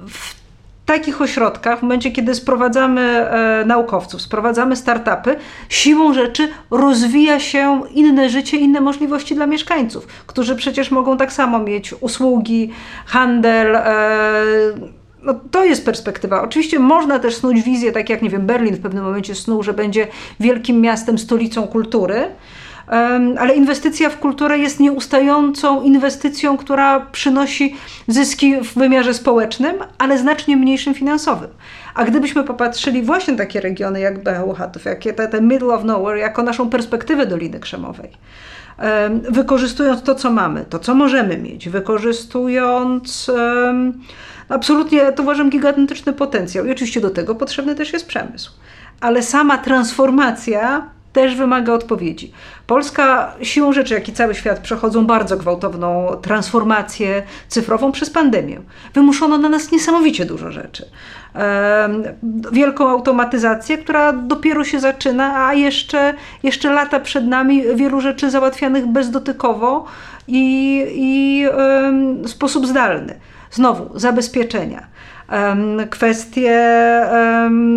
w 0.07 0.38
takich 0.89 1.21
ośrodkach, 1.21 1.79
w 1.79 1.81
momencie 1.81 2.11
kiedy 2.11 2.35
sprowadzamy 2.35 3.01
e, 3.01 3.65
naukowców, 3.65 4.21
sprowadzamy 4.21 4.75
startupy, 4.75 5.35
siłą 5.69 6.13
rzeczy 6.13 6.49
rozwija 6.71 7.39
się 7.39 7.81
inne 7.91 8.29
życie, 8.29 8.57
inne 8.57 8.81
możliwości 8.81 9.35
dla 9.35 9.47
mieszkańców, 9.47 10.07
którzy 10.07 10.55
przecież 10.55 10.91
mogą 10.91 11.17
tak 11.17 11.33
samo 11.33 11.59
mieć 11.59 11.93
usługi, 11.93 12.71
handel. 13.05 13.75
E, 13.75 13.83
no, 15.21 15.33
to 15.51 15.65
jest 15.65 15.85
perspektywa. 15.85 16.41
Oczywiście 16.41 16.79
można 16.79 17.19
też 17.19 17.35
snuć 17.35 17.61
wizję, 17.61 17.91
tak 17.91 18.09
jak 18.09 18.21
nie 18.21 18.29
wiem, 18.29 18.45
Berlin 18.45 18.75
w 18.75 18.81
pewnym 18.81 19.03
momencie 19.03 19.35
snuł, 19.35 19.63
że 19.63 19.73
będzie 19.73 20.07
wielkim 20.39 20.81
miastem, 20.81 21.17
stolicą 21.17 21.67
kultury 21.67 22.29
ale 23.39 23.55
inwestycja 23.55 24.09
w 24.09 24.19
kulturę 24.19 24.57
jest 24.57 24.79
nieustającą 24.79 25.81
inwestycją, 25.81 26.57
która 26.57 26.99
przynosi 26.99 27.75
zyski 28.07 28.55
w 28.61 28.73
wymiarze 28.73 29.13
społecznym, 29.13 29.75
ale 29.97 30.17
znacznie 30.17 30.57
mniejszym 30.57 30.93
finansowym. 30.93 31.49
A 31.95 32.05
gdybyśmy 32.05 32.43
popatrzyli 32.43 33.01
właśnie 33.01 33.35
takie 33.35 33.61
regiony 33.61 33.99
jak 33.99 34.23
Bełchatów, 34.23 34.85
jak 34.85 35.03
te, 35.03 35.27
te 35.27 35.41
middle 35.41 35.73
of 35.73 35.83
nowhere, 35.83 36.19
jako 36.19 36.43
naszą 36.43 36.69
perspektywę 36.69 37.25
Doliny 37.25 37.59
Krzemowej, 37.59 38.09
wykorzystując 39.29 40.03
to, 40.03 40.15
co 40.15 40.31
mamy, 40.31 40.65
to, 40.69 40.79
co 40.79 40.95
możemy 40.95 41.37
mieć, 41.37 41.69
wykorzystując 41.69 43.31
absolutnie, 44.49 45.11
to 45.11 45.23
uważam, 45.23 45.49
gigantyczny 45.49 46.13
potencjał. 46.13 46.65
I 46.65 46.71
oczywiście 46.71 47.01
do 47.01 47.09
tego 47.09 47.35
potrzebny 47.35 47.75
też 47.75 47.93
jest 47.93 48.07
przemysł. 48.07 48.51
Ale 49.01 49.23
sama 49.23 49.57
transformacja 49.57 50.89
też 51.13 51.35
wymaga 51.35 51.73
odpowiedzi. 51.73 52.31
Polska 52.67 53.33
siłą 53.41 53.73
rzeczy, 53.73 53.93
jak 53.93 54.09
i 54.09 54.13
cały 54.13 54.35
świat, 54.35 54.59
przechodzą 54.59 55.05
bardzo 55.05 55.37
gwałtowną 55.37 56.07
transformację 56.21 57.23
cyfrową 57.47 57.91
przez 57.91 58.09
pandemię. 58.09 58.59
Wymuszono 58.93 59.37
na 59.37 59.49
nas 59.49 59.71
niesamowicie 59.71 60.25
dużo 60.25 60.51
rzeczy. 60.51 60.85
Wielką 62.51 62.89
automatyzację, 62.89 63.77
która 63.77 64.13
dopiero 64.13 64.63
się 64.63 64.79
zaczyna, 64.79 65.47
a 65.47 65.53
jeszcze, 65.53 66.13
jeszcze 66.43 66.73
lata 66.73 66.99
przed 66.99 67.27
nami 67.27 67.63
wielu 67.75 68.01
rzeczy 68.01 68.31
załatwianych 68.31 68.87
bezdotykowo 68.87 69.85
i, 70.27 70.85
i 70.93 71.45
w 72.23 72.29
sposób 72.29 72.67
zdalny. 72.67 73.19
Znowu, 73.51 73.99
zabezpieczenia, 73.99 74.87
kwestie 75.89 76.61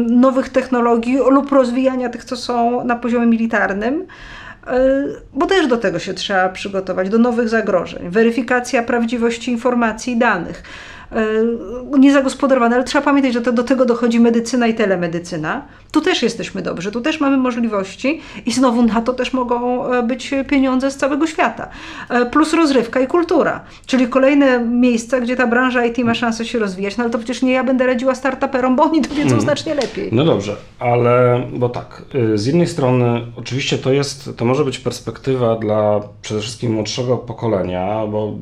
nowych 0.09 0.49
technologii 0.49 1.17
lub 1.17 1.53
rozwijania 1.53 2.09
tych, 2.09 2.25
co 2.25 2.37
są 2.37 2.85
na 2.85 2.97
poziomie 2.97 3.27
militarnym 3.27 4.07
e, 4.67 5.05
bo 5.35 5.47
też 5.47 5.67
do 5.67 5.77
tego 5.77 5.99
się 5.99 6.15
trzeba 6.15 6.49
przygotować, 6.49 7.09
do 7.09 7.19
nowych 7.19 7.49
zagrożeń. 7.49 8.11
Weryfikacja 8.11 8.83
prawdziwości 8.83 9.51
informacji 9.51 10.13
i 10.13 10.17
danych. 10.17 10.63
E, 11.15 11.99
niezagospodarowane, 11.99 12.77
ale 12.77 12.85
trzeba 12.85 13.05
pamiętać, 13.05 13.33
że 13.33 13.41
to, 13.41 13.53
do 13.53 13.65
tego 13.65 13.85
dochodzi 13.85 14.21
medycyna 14.21 14.67
i 14.67 14.75
telemedycyna. 14.75 15.63
Tu 15.93 16.01
też 16.01 16.23
jesteśmy 16.23 16.63
dobrzy, 16.63 16.93
tu 16.93 17.01
też 17.01 17.21
mamy 17.21 17.37
możliwości 17.37 18.21
i 18.47 18.53
znowu 18.53 18.83
na 18.83 19.01
to 19.01 19.13
też 19.13 19.33
mogą 19.33 19.87
e, 19.93 20.03
być 20.03 20.35
pieniądze 20.49 20.91
z 20.91 20.97
całego 20.97 21.27
świata. 21.27 21.69
E, 22.11 22.27
plus 22.27 22.53
rozrywka 22.53 23.01
i 23.01 23.07
kultura, 23.07 23.61
czyli 23.87 24.09
kolejne 24.09 24.65
miejsca, 24.65 25.21
gdzie 25.21 25.37
ta 25.37 25.47
branża 25.47 25.85
IT 25.85 25.99
ma 25.99 26.15
szansę 26.15 26.45
się 26.45 26.59
rozwijać, 26.59 26.97
no 26.97 27.05
ale 27.05 27.11
to 27.11 27.19
przecież 27.19 27.43
nie 27.43 27.53
ja 27.53 27.65
będę 27.65 27.87
radziła 27.87 28.15
startuperom, 28.15 28.77
bo 28.77 28.83
oni 28.83 29.01
to 29.01 29.09
wiedzą 29.09 29.29
hmm. 29.29 29.41
znacznie 29.41 29.75
lepiej. 29.75 30.09
No 30.13 30.25
dobrze, 30.25 30.57
ale 30.79 31.43
bo 31.53 31.69
tak, 31.69 32.03
y, 32.15 32.39
z 32.39 32.47
jednej 32.47 32.67
strony 32.67 33.21
oczywiście 33.37 33.79
to 33.79 33.93
jest, 33.93 34.31
to 34.37 34.45
może 34.45 34.65
być 34.65 34.79
perspektywa 34.79 35.57
dla 35.57 36.01
przede 36.23 36.41
wszystkim 36.41 36.73
młodszego 36.73 37.17
pokolenia, 37.17 38.07
bo 38.07 38.29
y, 38.29 38.33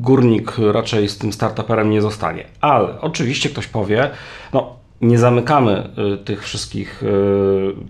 górnik 0.00 0.52
raczej 0.72 1.08
z 1.08 1.18
tym 1.18 1.32
startuperem 1.58 1.90
nie 1.90 2.02
zostanie. 2.02 2.44
Ale 2.60 3.00
oczywiście 3.00 3.48
ktoś 3.48 3.66
powie, 3.66 4.10
no 4.52 4.76
nie 5.00 5.18
zamykamy 5.18 5.90
y, 6.14 6.24
tych 6.24 6.42
wszystkich 6.42 7.02
y, 7.02 7.06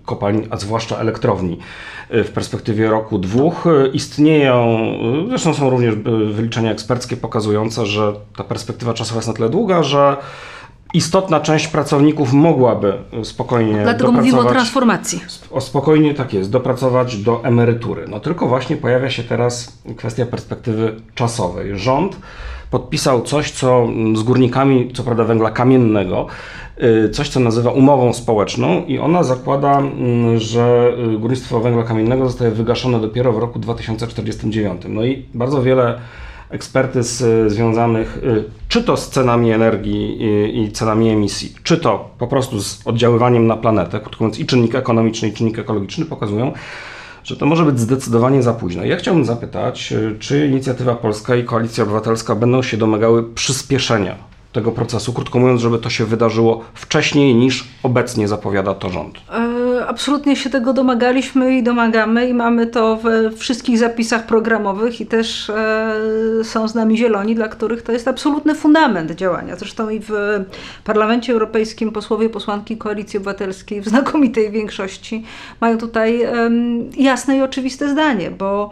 kopalń, 0.05 0.47
a 0.49 0.57
zwłaszcza 0.57 0.97
elektrowni 0.97 1.57
y, 2.13 2.23
w 2.23 2.31
perspektywie 2.31 2.89
roku, 2.89 3.17
dwóch. 3.19 3.65
Istnieją, 3.93 4.77
zresztą 5.29 5.53
są 5.53 5.69
również 5.69 5.95
wyliczenia 6.33 6.71
eksperckie 6.71 7.17
pokazujące, 7.17 7.85
że 7.85 8.13
ta 8.37 8.43
perspektywa 8.43 8.93
czasowa 8.93 9.17
jest 9.17 9.27
na 9.27 9.33
tyle 9.33 9.49
długa, 9.49 9.83
że 9.83 10.17
istotna 10.93 11.39
część 11.39 11.67
pracowników 11.67 12.33
mogłaby 12.33 12.93
spokojnie 13.23 13.83
Dlatego 13.83 14.11
mówimy 14.11 14.39
o 14.39 14.45
transformacji. 14.45 15.21
O 15.51 15.61
spokojnie, 15.61 16.13
tak 16.13 16.33
jest, 16.33 16.51
dopracować 16.51 17.17
do 17.17 17.43
emerytury. 17.43 18.05
No 18.07 18.19
tylko 18.19 18.47
właśnie 18.47 18.77
pojawia 18.77 19.09
się 19.09 19.23
teraz 19.23 19.77
kwestia 19.97 20.25
perspektywy 20.25 20.95
czasowej. 21.15 21.77
Rząd 21.77 22.17
podpisał 22.71 23.21
coś, 23.21 23.51
co 23.51 23.87
z 24.15 24.23
górnikami, 24.23 24.91
co 24.93 25.03
prawda 25.03 25.23
węgla 25.23 25.51
kamiennego, 25.51 26.27
y, 27.05 27.09
coś, 27.09 27.29
co 27.29 27.39
nazywa 27.39 27.71
umową 27.71 28.13
społeczną 28.13 28.85
i 28.85 28.99
ona 28.99 29.23
zakłada, 29.23 29.79
mm, 29.79 30.39
że 30.39 30.93
y, 31.15 31.19
górnictwo 31.19 31.59
węgla 31.59 31.83
kamiennego 31.83 32.25
zostaje 32.25 32.51
wygaszone 32.51 32.99
dopiero 32.99 33.33
w 33.33 33.37
roku 33.37 33.59
2049. 33.59 34.81
No 34.89 35.05
i 35.05 35.25
bardzo 35.33 35.61
wiele 35.61 35.99
ekspertyz 36.49 37.21
y, 37.21 37.49
związanych 37.49 38.21
czy 38.67 38.83
to 38.83 38.97
z 38.97 39.09
cenami 39.09 39.51
energii 39.51 40.17
i 40.63 40.71
cenami 40.71 41.09
emisji, 41.09 41.53
czy 41.63 41.77
to 41.77 42.09
po 42.17 42.27
prostu 42.27 42.61
z 42.61 42.87
oddziaływaniem 42.87 43.47
na 43.47 43.57
planetę, 43.57 43.99
krótko 43.99 44.23
mówiąc 44.23 44.39
i 44.39 44.45
czynnik 44.45 44.75
ekonomiczny 44.75 45.27
i 45.27 45.33
czynnik 45.33 45.59
ekologiczny 45.59 46.05
pokazują, 46.05 46.53
że 47.29 47.37
to 47.37 47.45
może 47.45 47.65
być 47.65 47.79
zdecydowanie 47.79 48.43
za 48.43 48.53
późno. 48.53 48.85
Ja 48.85 48.95
chciałbym 48.97 49.25
zapytać, 49.25 49.93
czy 50.19 50.47
Inicjatywa 50.47 50.95
Polska 50.95 51.35
i 51.35 51.43
Koalicja 51.43 51.83
Obywatelska 51.83 52.35
będą 52.35 52.61
się 52.61 52.77
domagały 52.77 53.23
przyspieszenia 53.33 54.15
tego 54.53 54.71
procesu, 54.71 55.13
krótko 55.13 55.39
mówiąc, 55.39 55.61
żeby 55.61 55.79
to 55.79 55.89
się 55.89 56.05
wydarzyło 56.05 56.63
wcześniej 56.73 57.35
niż 57.35 57.67
obecnie 57.83 58.27
zapowiada 58.27 58.73
to 58.73 58.89
rząd? 58.89 59.17
E, 59.33 59.68
absolutnie 59.89 60.35
się 60.35 60.49
tego 60.49 60.73
domagaliśmy 60.73 61.57
i 61.57 61.63
domagamy 61.63 62.29
i 62.29 62.33
mamy 62.33 62.67
to 62.67 62.95
we 62.95 63.31
wszystkich 63.31 63.77
zapisach 63.77 64.25
programowych 64.25 65.01
i 65.01 65.05
też 65.05 65.49
e, 65.49 65.93
są 66.43 66.67
z 66.67 66.75
nami 66.75 66.97
zieloni, 66.97 67.35
dla 67.35 67.47
których 67.47 67.81
to 67.81 67.91
jest 67.91 68.07
absolutny 68.07 68.55
fundament 68.55 69.11
działania. 69.11 69.55
Zresztą 69.55 69.89
i 69.89 69.99
w 69.99 70.11
Parlamencie 70.83 71.33
Europejskim 71.33 71.91
posłowie, 71.91 72.29
posłanki 72.29 72.77
Koalicji 72.77 73.17
Obywatelskiej 73.17 73.81
w 73.81 73.89
znakomitej 73.89 74.51
większości 74.51 75.23
mają 75.61 75.77
tutaj 75.77 76.21
jasne 76.97 77.37
i 77.37 77.41
oczywiste 77.41 77.89
zdanie, 77.89 78.31
bo 78.31 78.69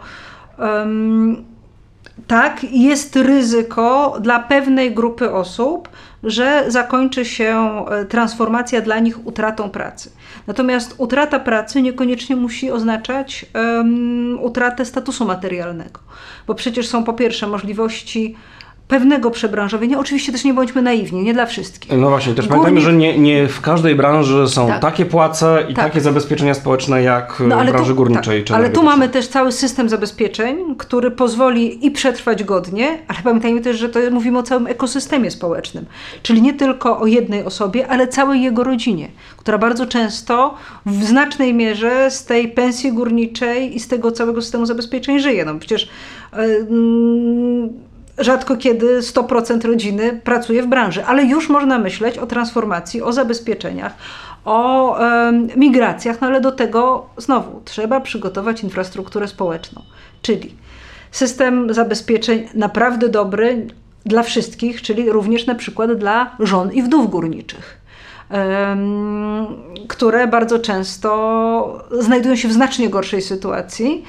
tak, 2.26 2.64
jest 2.70 3.16
ryzyko 3.16 4.16
dla 4.20 4.38
pewnej 4.38 4.94
grupy 4.94 5.32
osób, 5.32 5.88
że 6.22 6.64
zakończy 6.68 7.24
się 7.24 7.84
e, 7.90 8.04
transformacja 8.04 8.80
dla 8.80 8.98
nich 8.98 9.26
utratą 9.26 9.70
pracy. 9.70 10.10
Natomiast 10.46 10.94
utrata 10.98 11.40
pracy 11.40 11.82
niekoniecznie 11.82 12.36
musi 12.36 12.70
oznaczać 12.70 13.46
um, 13.54 14.38
utratę 14.42 14.84
statusu 14.84 15.24
materialnego, 15.24 16.00
bo 16.46 16.54
przecież 16.54 16.88
są 16.88 17.04
po 17.04 17.12
pierwsze 17.12 17.46
możliwości 17.46 18.36
pewnego 18.88 19.30
przebranżowienia. 19.30 19.98
Oczywiście 19.98 20.32
też 20.32 20.44
nie 20.44 20.54
bądźmy 20.54 20.82
naiwni, 20.82 21.22
nie 21.22 21.34
dla 21.34 21.46
wszystkich. 21.46 21.92
No 21.98 22.08
właśnie, 22.08 22.34
też 22.34 22.48
Górnik... 22.48 22.64
pamiętajmy, 22.64 22.80
że 22.80 22.98
nie, 22.98 23.18
nie 23.18 23.48
w 23.48 23.60
każdej 23.60 23.94
branży 23.94 24.48
są 24.48 24.68
tak. 24.68 24.80
takie 24.80 25.06
płace 25.06 25.66
i 25.68 25.74
tak. 25.74 25.84
takie 25.84 26.00
zabezpieczenia 26.00 26.54
społeczne 26.54 27.02
jak 27.02 27.42
no, 27.46 27.58
w 27.58 27.66
branży 27.66 27.90
tu, 27.90 27.96
górniczej. 27.96 28.44
Tak. 28.44 28.56
ale 28.56 28.70
tu 28.70 28.82
mamy 28.82 29.08
też 29.08 29.28
cały 29.28 29.52
system 29.52 29.88
zabezpieczeń, 29.88 30.74
który 30.78 31.10
pozwoli 31.10 31.86
i 31.86 31.90
przetrwać 31.90 32.44
godnie, 32.44 32.98
ale 33.08 33.18
pamiętajmy 33.24 33.60
też, 33.60 33.78
że 33.78 33.88
to 33.88 34.00
mówimy 34.10 34.38
o 34.38 34.42
całym 34.42 34.66
ekosystemie 34.66 35.30
społecznym. 35.30 35.86
Czyli 36.22 36.42
nie 36.42 36.54
tylko 36.54 37.00
o 37.00 37.06
jednej 37.06 37.44
osobie, 37.44 37.88
ale 37.88 38.08
całej 38.08 38.42
jego 38.42 38.64
rodzinie, 38.64 39.08
która 39.36 39.58
bardzo 39.58 39.86
często 39.86 40.54
w 40.86 41.04
znacznej 41.04 41.54
mierze 41.54 42.10
z 42.10 42.24
tej 42.24 42.48
pensji 42.48 42.92
górniczej 42.92 43.76
i 43.76 43.80
z 43.80 43.88
tego 43.88 44.12
całego 44.12 44.42
systemu 44.42 44.66
zabezpieczeń 44.66 45.18
żyje. 45.18 45.44
No 45.44 45.58
przecież 45.58 45.88
yy, 46.36 47.87
rzadko 48.18 48.56
kiedy 48.56 49.00
100% 49.00 49.66
rodziny 49.66 50.20
pracuje 50.24 50.62
w 50.62 50.66
branży, 50.66 51.04
ale 51.04 51.24
już 51.24 51.48
można 51.48 51.78
myśleć 51.78 52.18
o 52.18 52.26
transformacji, 52.26 53.02
o 53.02 53.12
zabezpieczeniach, 53.12 53.94
o 54.44 54.96
migracjach, 55.56 56.20
no 56.20 56.26
ale 56.26 56.40
do 56.40 56.52
tego 56.52 57.06
znowu 57.16 57.62
trzeba 57.64 58.00
przygotować 58.00 58.62
infrastrukturę 58.62 59.28
społeczną, 59.28 59.82
czyli 60.22 60.54
system 61.10 61.74
zabezpieczeń 61.74 62.48
naprawdę 62.54 63.08
dobry 63.08 63.66
dla 64.06 64.22
wszystkich, 64.22 64.82
czyli 64.82 65.10
również 65.10 65.46
na 65.46 65.54
przykład 65.54 65.92
dla 65.92 66.36
żon 66.40 66.72
i 66.72 66.82
wdów 66.82 67.10
górniczych 67.10 67.78
które 69.88 70.26
bardzo 70.26 70.58
często 70.58 71.84
znajdują 71.90 72.36
się 72.36 72.48
w 72.48 72.52
znacznie 72.52 72.88
gorszej 72.88 73.22
sytuacji 73.22 74.04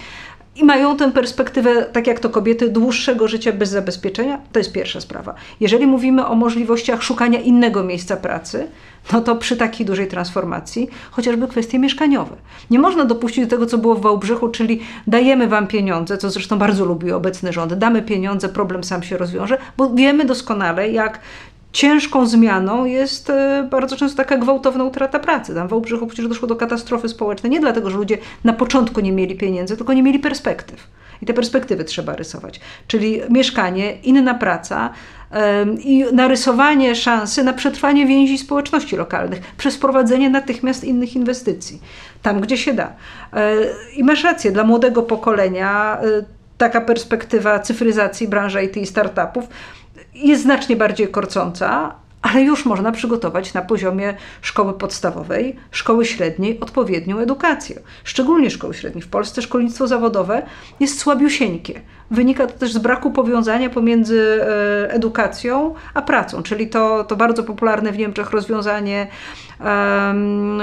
i 0.59 0.63
mają 0.63 0.97
tę 0.97 1.11
perspektywę, 1.11 1.85
tak 1.85 2.07
jak 2.07 2.19
to 2.19 2.29
kobiety, 2.29 2.69
dłuższego 2.69 3.27
życia 3.27 3.51
bez 3.51 3.69
zabezpieczenia, 3.69 4.39
to 4.51 4.59
jest 4.59 4.71
pierwsza 4.71 5.01
sprawa. 5.01 5.35
Jeżeli 5.59 5.87
mówimy 5.87 6.25
o 6.25 6.35
możliwościach 6.35 7.03
szukania 7.03 7.39
innego 7.39 7.83
miejsca 7.83 8.17
pracy, 8.17 8.67
no 9.13 9.21
to 9.21 9.35
przy 9.35 9.57
takiej 9.57 9.85
dużej 9.85 10.07
transformacji 10.07 10.89
chociażby 11.11 11.47
kwestie 11.47 11.79
mieszkaniowe. 11.79 12.35
Nie 12.69 12.79
można 12.79 13.05
dopuścić 13.05 13.43
do 13.43 13.49
tego, 13.49 13.65
co 13.65 13.77
było 13.77 13.95
w 13.95 14.01
Wałbrzychu, 14.01 14.49
czyli 14.49 14.81
dajemy 15.07 15.47
wam 15.47 15.67
pieniądze, 15.67 16.17
co 16.17 16.29
zresztą 16.29 16.57
bardzo 16.57 16.85
lubi 16.85 17.11
obecny 17.11 17.53
rząd, 17.53 17.73
damy 17.73 18.01
pieniądze, 18.01 18.49
problem 18.49 18.83
sam 18.83 19.03
się 19.03 19.17
rozwiąże, 19.17 19.57
bo 19.77 19.89
wiemy 19.89 20.25
doskonale, 20.25 20.89
jak 20.91 21.19
ciężką 21.73 22.25
zmianą 22.25 22.85
jest 22.85 23.29
e, 23.29 23.67
bardzo 23.71 23.97
często 23.97 24.17
taka 24.17 24.37
gwałtowna 24.37 24.83
utrata 24.83 25.19
pracy. 25.19 25.55
Tam 25.55 25.67
w 25.67 25.71
Wałbrzychu 25.71 26.07
przecież 26.07 26.27
doszło 26.27 26.47
do 26.47 26.55
katastrofy 26.55 27.09
społecznej 27.09 27.51
nie 27.51 27.59
dlatego, 27.59 27.89
że 27.89 27.97
ludzie 27.97 28.17
na 28.43 28.53
początku 28.53 28.99
nie 28.99 29.11
mieli 29.11 29.35
pieniędzy, 29.35 29.77
tylko 29.77 29.93
nie 29.93 30.03
mieli 30.03 30.19
perspektyw. 30.19 30.87
I 31.21 31.25
te 31.25 31.33
perspektywy 31.33 31.83
trzeba 31.83 32.15
rysować. 32.15 32.59
Czyli 32.87 33.21
mieszkanie, 33.29 33.93
inna 34.03 34.33
praca 34.33 34.89
i 35.79 36.05
narysowanie 36.13 36.95
szansy 36.95 37.43
na 37.43 37.53
przetrwanie 37.53 38.05
więzi 38.05 38.37
społeczności 38.37 38.95
lokalnych 38.95 39.39
przez 39.57 39.77
prowadzenie 39.77 40.29
natychmiast 40.29 40.83
innych 40.83 41.15
inwestycji, 41.15 41.81
tam 42.21 42.41
gdzie 42.41 42.57
się 42.57 42.73
da. 42.73 42.93
E, 43.33 43.55
I 43.95 44.03
masz 44.03 44.23
rację, 44.23 44.51
dla 44.51 44.63
młodego 44.63 45.03
pokolenia 45.03 45.99
e, 46.01 46.05
taka 46.57 46.81
perspektywa 46.81 47.59
cyfryzacji 47.59 48.27
branży 48.27 48.63
IT 48.63 48.77
i 48.77 48.85
startupów 48.85 49.47
jest 50.27 50.43
znacznie 50.43 50.75
bardziej 50.75 51.07
korcąca, 51.07 51.95
ale 52.21 52.41
już 52.41 52.65
można 52.65 52.91
przygotować 52.91 53.53
na 53.53 53.61
poziomie 53.61 54.17
szkoły 54.41 54.73
podstawowej, 54.73 55.55
szkoły 55.71 56.05
średniej 56.05 56.59
odpowiednią 56.59 57.19
edukację. 57.19 57.79
Szczególnie 58.03 58.49
szkoły 58.49 58.73
średniej. 58.73 59.01
W 59.01 59.07
Polsce 59.07 59.41
szkolnictwo 59.41 59.87
zawodowe 59.87 60.41
jest 60.79 60.99
słabiusieńkie. 60.99 61.81
Wynika 62.11 62.47
to 62.47 62.53
też 62.53 62.73
z 62.73 62.77
braku 62.77 63.11
powiązania 63.11 63.69
pomiędzy 63.69 64.41
e, 64.41 64.93
edukacją 64.93 65.75
a 65.93 66.01
pracą, 66.01 66.43
czyli 66.43 66.67
to, 66.67 67.03
to 67.03 67.15
bardzo 67.15 67.43
popularne 67.43 67.91
w 67.91 67.97
Niemczech 67.97 68.31
rozwiązanie 68.31 69.07
um, 69.59 70.61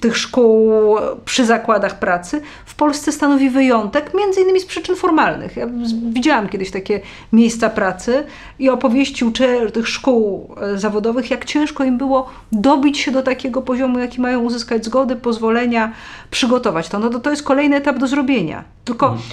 tych 0.00 0.16
szkół 0.16 0.76
przy 1.24 1.46
zakładach 1.46 1.98
pracy 1.98 2.40
w 2.66 2.74
Polsce 2.74 3.12
stanowi 3.12 3.50
wyjątek, 3.50 4.14
między 4.14 4.40
innymi 4.40 4.60
z 4.60 4.66
przyczyn 4.66 4.96
formalnych. 4.96 5.56
Ja 5.56 5.66
widziałam 6.12 6.48
kiedyś 6.48 6.70
takie 6.70 7.00
miejsca 7.32 7.70
pracy 7.70 8.24
i 8.58 8.70
opowieści 8.70 9.24
uczę 9.24 9.70
tych 9.70 9.88
szkół 9.88 10.54
e, 10.60 10.78
zawodowych, 10.78 11.30
jak 11.30 11.44
ciężko 11.44 11.84
im 11.84 11.98
było 11.98 12.30
dobić 12.52 12.98
się 12.98 13.10
do 13.10 13.22
takiego 13.22 13.62
poziomu, 13.62 13.98
jaki 13.98 14.20
mają 14.20 14.40
uzyskać 14.40 14.84
zgody, 14.84 15.16
pozwolenia, 15.16 15.92
przygotować 16.30 16.88
to. 16.88 16.98
No 16.98 17.10
to, 17.10 17.20
to 17.20 17.30
jest 17.30 17.42
kolejny 17.42 17.76
etap 17.76 17.98
do 17.98 18.06
zrobienia. 18.06 18.64
Tylko 18.84 19.06
mhm. 19.06 19.24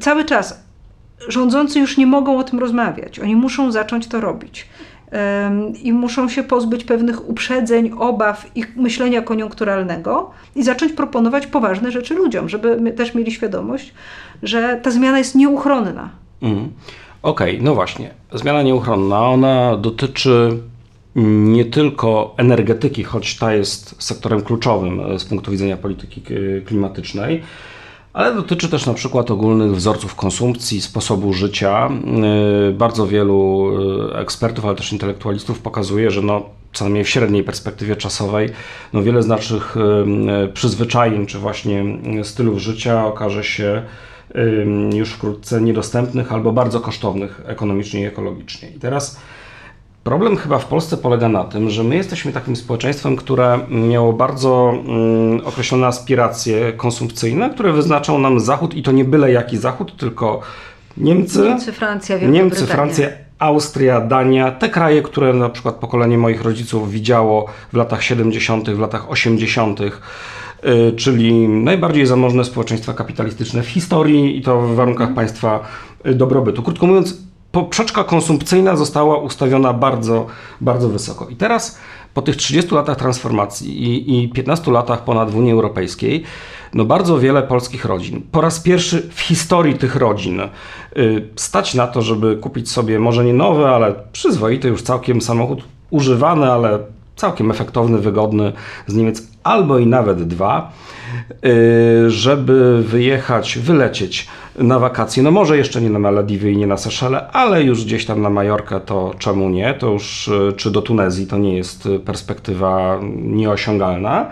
cały 0.00 0.24
czas 0.24 0.71
rządzący 1.28 1.80
już 1.80 1.96
nie 1.96 2.06
mogą 2.06 2.38
o 2.38 2.44
tym 2.44 2.58
rozmawiać. 2.58 3.18
Oni 3.18 3.36
muszą 3.36 3.72
zacząć 3.72 4.06
to 4.06 4.20
robić. 4.20 4.66
I 5.82 5.92
muszą 5.92 6.28
się 6.28 6.42
pozbyć 6.42 6.84
pewnych 6.84 7.28
uprzedzeń, 7.28 7.90
obaw 7.98 8.50
i 8.54 8.64
myślenia 8.76 9.22
koniunkturalnego 9.22 10.30
i 10.56 10.62
zacząć 10.62 10.92
proponować 10.92 11.46
poważne 11.46 11.92
rzeczy 11.92 12.14
ludziom, 12.14 12.48
żeby 12.48 12.92
też 12.92 13.14
mieli 13.14 13.32
świadomość, 13.32 13.94
że 14.42 14.80
ta 14.82 14.90
zmiana 14.90 15.18
jest 15.18 15.34
nieuchronna. 15.34 16.10
Mm. 16.42 16.68
Okej, 17.22 17.52
okay, 17.52 17.64
no 17.64 17.74
właśnie. 17.74 18.10
Zmiana 18.32 18.62
nieuchronna, 18.62 19.28
ona 19.28 19.76
dotyczy 19.76 20.58
nie 21.14 21.64
tylko 21.64 22.34
energetyki, 22.36 23.04
choć 23.04 23.38
ta 23.38 23.54
jest 23.54 24.02
sektorem 24.02 24.42
kluczowym 24.42 25.00
e, 25.00 25.18
z 25.18 25.24
punktu 25.24 25.50
widzenia 25.50 25.76
polityki 25.76 26.22
klimatycznej, 26.66 27.42
ale 28.12 28.34
dotyczy 28.34 28.68
też 28.68 28.86
na 28.86 28.94
przykład 28.94 29.30
ogólnych 29.30 29.76
wzorców 29.76 30.14
konsumpcji, 30.14 30.80
sposobu 30.80 31.32
życia. 31.32 31.88
E, 32.68 32.72
bardzo 32.72 33.06
wielu 33.06 33.70
e, 34.12 34.18
ekspertów, 34.18 34.64
ale 34.64 34.76
też 34.76 34.92
intelektualistów 34.92 35.58
pokazuje, 35.58 36.10
że 36.10 36.22
no, 36.22 36.42
co 36.72 36.84
najmniej 36.84 37.04
w 37.04 37.08
średniej 37.08 37.44
perspektywie 37.44 37.96
czasowej, 37.96 38.48
no 38.92 39.02
wiele 39.02 39.22
z 39.22 39.26
naszych 39.26 39.76
przyzwyczajeń 40.54 41.26
czy 41.26 41.38
właśnie 41.38 41.84
stylów 42.22 42.58
życia 42.58 43.06
okaże 43.06 43.44
się 43.44 43.82
już 44.94 45.12
wkrótce 45.12 45.60
niedostępnych 45.60 46.32
albo 46.32 46.52
bardzo 46.52 46.80
kosztownych 46.80 47.40
ekonomicznie 47.46 48.00
i 48.00 48.04
ekologicznie. 48.04 48.70
I 48.70 48.78
teraz 48.78 49.20
Problem 50.04 50.36
chyba 50.36 50.58
w 50.58 50.64
Polsce 50.64 50.96
polega 50.96 51.28
na 51.28 51.44
tym, 51.44 51.70
że 51.70 51.84
my 51.84 51.96
jesteśmy 51.96 52.32
takim 52.32 52.56
społeczeństwem, 52.56 53.16
które 53.16 53.58
miało 53.68 54.12
bardzo 54.12 54.74
mm, 54.74 55.46
określone 55.46 55.86
aspiracje 55.86 56.72
konsumpcyjne, 56.72 57.50
które 57.50 57.72
wyznaczał 57.72 58.18
nam 58.18 58.40
Zachód 58.40 58.74
i 58.74 58.82
to 58.82 58.92
nie 58.92 59.04
byle 59.04 59.32
jaki 59.32 59.58
Zachód, 59.58 59.96
tylko 59.96 60.40
Niemcy, 60.96 61.42
Niemcy, 61.42 61.72
Francja, 61.72 62.18
Wielka 62.18 62.32
Niemcy, 62.34 62.66
Francja, 62.66 63.08
Austria, 63.38 64.00
Dania, 64.00 64.50
te 64.50 64.68
kraje, 64.68 65.02
które 65.02 65.32
na 65.32 65.48
przykład 65.48 65.74
pokolenie 65.74 66.18
moich 66.18 66.42
rodziców 66.42 66.90
widziało 66.90 67.46
w 67.72 67.76
latach 67.76 68.02
70., 68.02 68.70
w 68.70 68.78
latach 68.78 69.10
80., 69.10 69.80
y, 69.80 69.90
czyli 70.96 71.48
najbardziej 71.48 72.06
zamożne 72.06 72.44
społeczeństwa 72.44 72.94
kapitalistyczne 72.94 73.62
w 73.62 73.68
historii 73.68 74.38
i 74.38 74.42
to 74.42 74.60
w 74.60 74.74
warunkach 74.74 75.08
mhm. 75.08 75.14
państwa 75.16 75.60
y, 76.06 76.14
dobrobytu. 76.14 76.62
Krótko 76.62 76.86
mówiąc, 76.86 77.31
poprzeczka 77.52 78.04
konsumpcyjna 78.04 78.76
została 78.76 79.16
ustawiona 79.16 79.72
bardzo, 79.72 80.26
bardzo 80.60 80.88
wysoko. 80.88 81.28
I 81.28 81.36
teraz 81.36 81.78
po 82.14 82.22
tych 82.22 82.36
30 82.36 82.74
latach 82.74 82.96
transformacji 82.96 83.82
i, 83.82 84.24
i 84.24 84.28
15 84.28 84.70
latach 84.70 85.04
ponad 85.04 85.30
w 85.30 85.36
Unii 85.36 85.52
Europejskiej, 85.52 86.24
no 86.74 86.84
bardzo 86.84 87.18
wiele 87.18 87.42
polskich 87.42 87.84
rodzin, 87.84 88.22
po 88.32 88.40
raz 88.40 88.60
pierwszy 88.60 89.10
w 89.14 89.20
historii 89.20 89.74
tych 89.74 89.96
rodzin, 89.96 90.40
yy, 90.96 91.28
stać 91.36 91.74
na 91.74 91.86
to, 91.86 92.02
żeby 92.02 92.36
kupić 92.36 92.70
sobie 92.70 92.98
może 92.98 93.24
nie 93.24 93.34
nowy, 93.34 93.66
ale 93.66 93.94
przyzwoity 94.12 94.68
już 94.68 94.82
całkiem 94.82 95.20
samochód 95.20 95.64
używany, 95.90 96.52
ale 96.52 96.78
całkiem 97.16 97.50
efektowny, 97.50 97.98
wygodny 97.98 98.52
z 98.86 98.94
Niemiec, 98.94 99.22
albo 99.42 99.78
i 99.78 99.86
nawet 99.86 100.22
dwa, 100.22 100.72
y, 101.44 102.10
żeby 102.10 102.82
wyjechać, 102.82 103.58
wylecieć 103.58 104.28
na 104.58 104.78
wakacje. 104.78 105.22
No 105.22 105.30
może 105.30 105.56
jeszcze 105.56 105.80
nie 105.80 105.90
na 105.90 105.98
Malediwy 105.98 106.52
i 106.52 106.56
nie 106.56 106.66
na 106.66 106.76
Seszele, 106.76 107.28
ale 107.28 107.62
już 107.62 107.84
gdzieś 107.84 108.06
tam 108.06 108.22
na 108.22 108.30
Majorkę 108.30 108.80
to 108.80 109.14
czemu 109.18 109.48
nie? 109.48 109.74
To 109.74 109.90
już 109.90 110.28
y, 110.28 110.52
czy 110.56 110.70
do 110.70 110.82
Tunezji 110.82 111.26
to 111.26 111.38
nie 111.38 111.56
jest 111.56 111.88
perspektywa 112.04 113.00
nieosiągalna. 113.16 114.30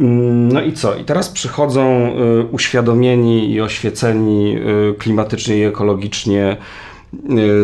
Mm, 0.00 0.52
no 0.52 0.60
i 0.60 0.72
co? 0.72 0.94
I 0.94 1.04
teraz 1.04 1.28
przychodzą 1.28 2.12
y, 2.40 2.46
uświadomieni 2.50 3.52
i 3.52 3.60
oświeceni 3.60 4.56
klimatycznie 4.98 5.58
i 5.58 5.62
ekologicznie 5.62 6.56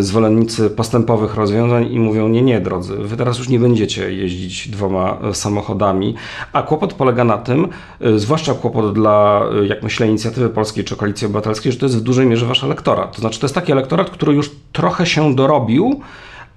zwolennicy 0.00 0.70
postępowych 0.70 1.34
rozwiązań 1.34 1.92
i 1.92 2.00
mówią: 2.00 2.28
Nie, 2.28 2.42
nie, 2.42 2.60
drodzy, 2.60 2.96
wy 2.96 3.16
teraz 3.16 3.38
już 3.38 3.48
nie 3.48 3.58
będziecie 3.58 4.12
jeździć 4.12 4.68
dwoma 4.68 5.18
e, 5.22 5.34
samochodami. 5.34 6.14
A 6.52 6.62
kłopot 6.62 6.94
polega 6.94 7.24
na 7.24 7.38
tym, 7.38 7.68
y, 8.06 8.18
zwłaszcza 8.18 8.54
kłopot 8.54 8.94
dla, 8.94 9.42
y, 9.62 9.66
jak 9.66 9.82
myślę, 9.82 10.08
inicjatywy 10.08 10.48
polskiej 10.48 10.84
czy 10.84 10.96
koalicji 10.96 11.26
obywatelskiej, 11.26 11.72
że 11.72 11.78
to 11.78 11.86
jest 11.86 11.98
w 11.98 12.02
dużej 12.02 12.26
mierze 12.26 12.46
wasz 12.46 12.64
elektorat. 12.64 13.14
To 13.14 13.20
znaczy, 13.20 13.40
to 13.40 13.44
jest 13.44 13.54
taki 13.54 13.72
elektorat, 13.72 14.10
który 14.10 14.34
już 14.34 14.50
trochę 14.72 15.06
się 15.06 15.34
dorobił, 15.34 16.00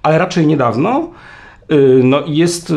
ale 0.02 0.18
raczej 0.18 0.46
niedawno 0.46 1.08
Y, 1.08 1.10
no 2.02 2.20
i 2.20 2.36
jest 2.36 2.70
y, 2.70 2.74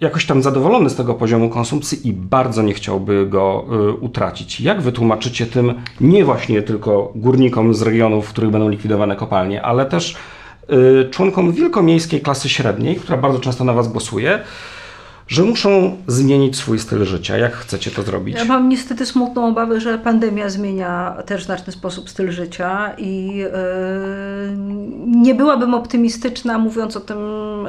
jakoś 0.00 0.26
tam 0.26 0.42
zadowolony 0.42 0.90
z 0.90 0.94
tego 0.94 1.14
poziomu 1.14 1.48
konsumpcji 1.48 2.08
i 2.08 2.12
bardzo 2.12 2.62
nie 2.62 2.74
chciałby 2.74 3.26
go 3.26 3.64
y, 3.90 3.92
utracić. 3.92 4.60
Jak 4.60 4.80
wytłumaczycie 4.80 5.46
tym 5.46 5.74
nie 6.00 6.24
właśnie 6.24 6.62
tylko 6.62 7.12
górnikom 7.14 7.74
z 7.74 7.82
regionów, 7.82 8.26
w 8.26 8.30
których 8.30 8.50
będą 8.50 8.68
likwidowane 8.68 9.16
kopalnie, 9.16 9.62
ale 9.62 9.86
też 9.86 10.16
członkom 11.10 11.52
wielkomiejskiej 11.52 12.20
klasy 12.20 12.48
średniej, 12.48 12.96
która 12.96 13.18
bardzo 13.18 13.38
często 13.38 13.64
na 13.64 13.72
Was 13.72 13.88
głosuje, 13.88 14.40
że 15.28 15.42
muszą 15.42 15.96
zmienić 16.06 16.56
swój 16.56 16.78
styl 16.78 17.04
życia. 17.04 17.36
Jak 17.36 17.52
chcecie 17.52 17.90
to 17.90 18.02
zrobić? 18.02 18.36
Ja 18.36 18.44
mam 18.44 18.68
niestety 18.68 19.06
smutną 19.06 19.48
obawę, 19.48 19.80
że 19.80 19.98
pandemia 19.98 20.48
zmienia 20.48 21.16
też 21.26 21.44
znaczny 21.44 21.72
sposób 21.72 22.10
styl 22.10 22.30
życia 22.30 22.94
i 22.98 23.36
yy, 23.36 23.48
nie 25.06 25.34
byłabym 25.34 25.74
optymistyczna 25.74 26.58
mówiąc 26.58 26.96
o 26.96 27.00
tym, 27.00 27.18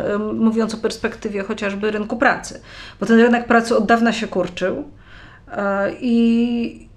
yy, 0.10 0.34
mówiąc 0.34 0.74
o 0.74 0.78
perspektywie 0.78 1.44
chociażby 1.44 1.92
rynku 1.92 2.18
pracy, 2.18 2.62
bo 3.00 3.06
ten 3.06 3.20
rynek 3.20 3.48
pracy 3.48 3.78
od 3.78 3.86
dawna 3.86 4.14
się 4.14 4.28
kurczył 4.28 4.76
yy, 4.76 5.54
i 6.02 6.93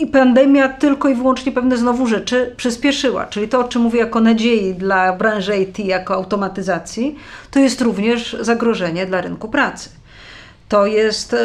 i 0.00 0.06
pandemia 0.06 0.68
tylko 0.68 1.08
i 1.08 1.14
wyłącznie 1.14 1.52
pewne 1.52 1.76
znowu 1.76 2.06
rzeczy 2.06 2.54
przyspieszyła. 2.56 3.26
Czyli 3.26 3.48
to, 3.48 3.60
o 3.60 3.64
czym 3.64 3.82
mówię 3.82 3.98
jako 3.98 4.20
nadziei 4.20 4.74
dla 4.74 5.12
branży 5.12 5.56
IT, 5.56 5.78
jako 5.78 6.14
automatyzacji, 6.14 7.16
to 7.50 7.58
jest 7.58 7.80
również 7.80 8.36
zagrożenie 8.40 9.06
dla 9.06 9.20
rynku 9.20 9.48
pracy. 9.48 9.90
To 10.68 10.86
jest 10.86 11.34
e, 11.34 11.38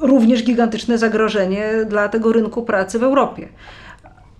również 0.00 0.42
gigantyczne 0.42 0.98
zagrożenie 0.98 1.72
dla 1.88 2.08
tego 2.08 2.32
rynku 2.32 2.62
pracy 2.62 2.98
w 2.98 3.02
Europie. 3.02 3.48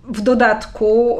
W 0.07 0.21
dodatku 0.21 1.17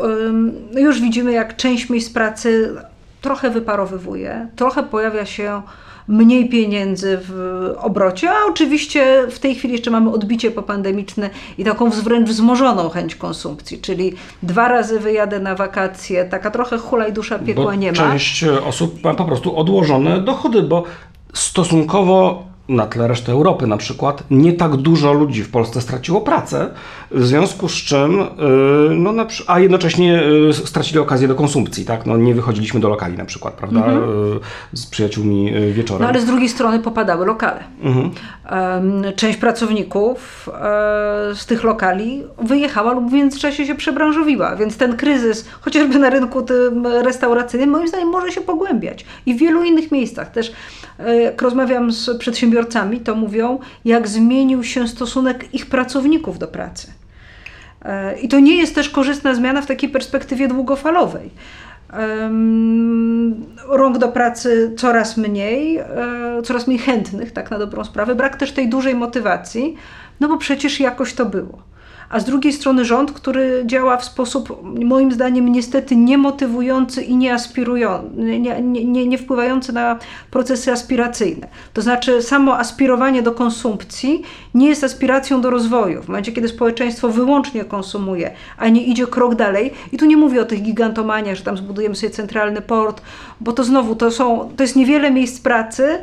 już 0.75 1.01
widzimy, 1.01 1.31
jak 1.31 1.55
część 1.55 1.89
miejsc 1.89 2.13
pracy 2.13 2.75
trochę 3.21 3.49
wyparowywuje, 3.49 4.47
trochę 4.55 4.83
pojawia 4.83 5.25
się 5.25 5.61
mniej 6.07 6.49
pieniędzy 6.49 7.19
w 7.21 7.69
obrocie, 7.77 8.29
a 8.29 8.49
oczywiście 8.49 9.27
w 9.29 9.39
tej 9.39 9.55
chwili 9.55 9.73
jeszcze 9.73 9.91
mamy 9.91 10.11
odbicie 10.11 10.51
popandemiczne 10.51 11.29
i 11.57 11.63
taką 11.63 11.89
wręcz 11.89 12.29
wzmożoną 12.29 12.89
chęć 12.89 13.15
konsumpcji, 13.15 13.81
czyli 13.81 14.13
dwa 14.43 14.67
razy 14.67 14.99
wyjadę 14.99 15.39
na 15.39 15.55
wakacje, 15.55 16.25
taka 16.25 16.51
trochę 16.51 16.77
hulaj 16.77 17.13
dusza 17.13 17.39
piekła 17.39 17.63
bo 17.63 17.73
nie 17.73 17.91
ma. 17.91 17.97
Część 17.97 18.43
osób 18.43 19.03
ma 19.03 19.13
po 19.13 19.25
prostu 19.25 19.57
odłożone 19.57 20.21
dochody, 20.21 20.61
bo 20.61 20.83
stosunkowo 21.33 22.52
na 22.75 22.85
tle 22.85 23.07
reszty 23.07 23.31
Europy 23.31 23.67
na 23.67 23.77
przykład, 23.77 24.23
nie 24.31 24.53
tak 24.53 24.75
dużo 24.75 25.13
ludzi 25.13 25.43
w 25.43 25.51
Polsce 25.51 25.81
straciło 25.81 26.21
pracę, 26.21 26.69
w 27.11 27.25
związku 27.25 27.69
z 27.69 27.73
czym, 27.73 28.21
y, 28.21 28.25
no, 28.89 29.13
a 29.47 29.59
jednocześnie 29.59 30.23
y, 30.49 30.53
stracili 30.53 30.99
okazję 30.99 31.27
do 31.27 31.35
konsumpcji, 31.35 31.85
tak? 31.85 32.05
No, 32.05 32.17
nie 32.17 32.35
wychodziliśmy 32.35 32.79
do 32.79 32.89
lokali 32.89 33.17
na 33.17 33.25
przykład, 33.25 33.53
prawda, 33.53 33.79
mhm. 33.79 34.03
Y, 34.73 34.77
z 34.77 34.85
przyjaciółmi 34.85 35.53
wieczorem. 35.73 36.01
No 36.01 36.07
ale 36.07 36.21
z 36.21 36.25
drugiej 36.25 36.49
strony 36.49 36.79
popadały 36.79 37.25
lokale. 37.25 37.63
Mhm. 37.81 38.11
Część 39.15 39.37
pracowników 39.37 40.49
e, 40.49 41.35
z 41.35 41.45
tych 41.45 41.63
lokali 41.63 42.23
wyjechała 42.41 42.93
lub 42.93 43.09
w 43.09 43.13
międzyczasie 43.13 43.65
się 43.65 43.75
przebranżowiła, 43.75 44.55
więc 44.55 44.77
ten 44.77 44.97
kryzys, 44.97 45.45
chociażby 45.61 45.99
na 45.99 46.09
rynku 46.09 46.41
tym 46.41 46.87
restauracyjnym, 46.87 47.69
moim 47.69 47.87
zdaniem 47.87 48.09
może 48.09 48.31
się 48.31 48.41
pogłębiać 48.41 49.05
i 49.25 49.35
w 49.35 49.37
wielu 49.37 49.63
innych 49.63 49.91
miejscach 49.91 50.31
też. 50.31 50.51
E, 50.99 51.21
jak 51.21 51.41
rozmawiam 51.41 51.91
z 51.91 52.17
przedsiębiorcami, 52.17 52.62
to 52.99 53.15
mówią, 53.15 53.59
jak 53.85 54.07
zmienił 54.07 54.63
się 54.63 54.87
stosunek 54.87 55.53
ich 55.53 55.65
pracowników 55.65 56.39
do 56.39 56.47
pracy. 56.47 56.87
E, 57.85 58.19
I 58.19 58.27
to 58.27 58.39
nie 58.39 58.57
jest 58.57 58.75
też 58.75 58.89
korzystna 58.89 59.35
zmiana 59.35 59.61
w 59.61 59.65
takiej 59.65 59.89
perspektywie 59.89 60.47
długofalowej. 60.47 61.29
Rąk 63.67 63.97
do 63.97 64.07
pracy 64.07 64.73
coraz 64.77 65.17
mniej, 65.17 65.77
e, 65.77 65.85
coraz 66.43 66.67
mniej 66.67 66.79
chętnych, 66.79 67.31
tak 67.31 67.51
na 67.51 67.59
dobrą 67.59 67.83
sprawę. 67.83 68.15
Brak 68.15 68.35
też 68.35 68.51
tej 68.51 68.69
dużej 68.69 68.95
motywacji, 68.95 69.75
no 70.19 70.27
bo 70.27 70.37
przecież 70.37 70.79
jakoś 70.79 71.13
to 71.13 71.25
było 71.25 71.72
a 72.13 72.19
z 72.19 72.25
drugiej 72.25 72.53
strony 72.53 72.85
rząd, 72.85 73.11
który 73.11 73.63
działa 73.65 73.97
w 73.97 74.05
sposób 74.05 74.63
moim 74.83 75.11
zdaniem 75.11 75.51
niestety 75.51 75.95
niemotywujący 75.95 77.01
i 77.01 77.15
nie, 77.15 77.37
nie, 78.15 78.61
nie, 78.61 79.07
nie 79.07 79.17
wpływający 79.17 79.73
na 79.73 79.99
procesy 80.31 80.71
aspiracyjne. 80.71 81.47
To 81.73 81.81
znaczy 81.81 82.21
samo 82.21 82.57
aspirowanie 82.57 83.21
do 83.21 83.31
konsumpcji 83.31 84.21
nie 84.53 84.69
jest 84.69 84.83
aspiracją 84.83 85.41
do 85.41 85.49
rozwoju. 85.49 86.01
W 86.01 86.07
momencie, 86.07 86.31
kiedy 86.31 86.47
społeczeństwo 86.47 87.09
wyłącznie 87.09 87.65
konsumuje, 87.65 88.31
a 88.57 88.69
nie 88.69 88.83
idzie 88.83 89.07
krok 89.07 89.35
dalej, 89.35 89.73
i 89.91 89.97
tu 89.97 90.05
nie 90.05 90.17
mówię 90.17 90.41
o 90.41 90.45
tych 90.45 90.61
gigantomaniach, 90.61 91.35
że 91.35 91.43
tam 91.43 91.57
zbudujemy 91.57 91.95
sobie 91.95 92.09
centralny 92.09 92.61
port, 92.61 93.01
bo 93.41 93.51
to 93.51 93.63
znowu 93.63 93.95
to 93.95 94.11
są, 94.11 94.51
to 94.57 94.63
jest 94.63 94.75
niewiele 94.75 95.11
miejsc 95.11 95.39
pracy, 95.39 95.99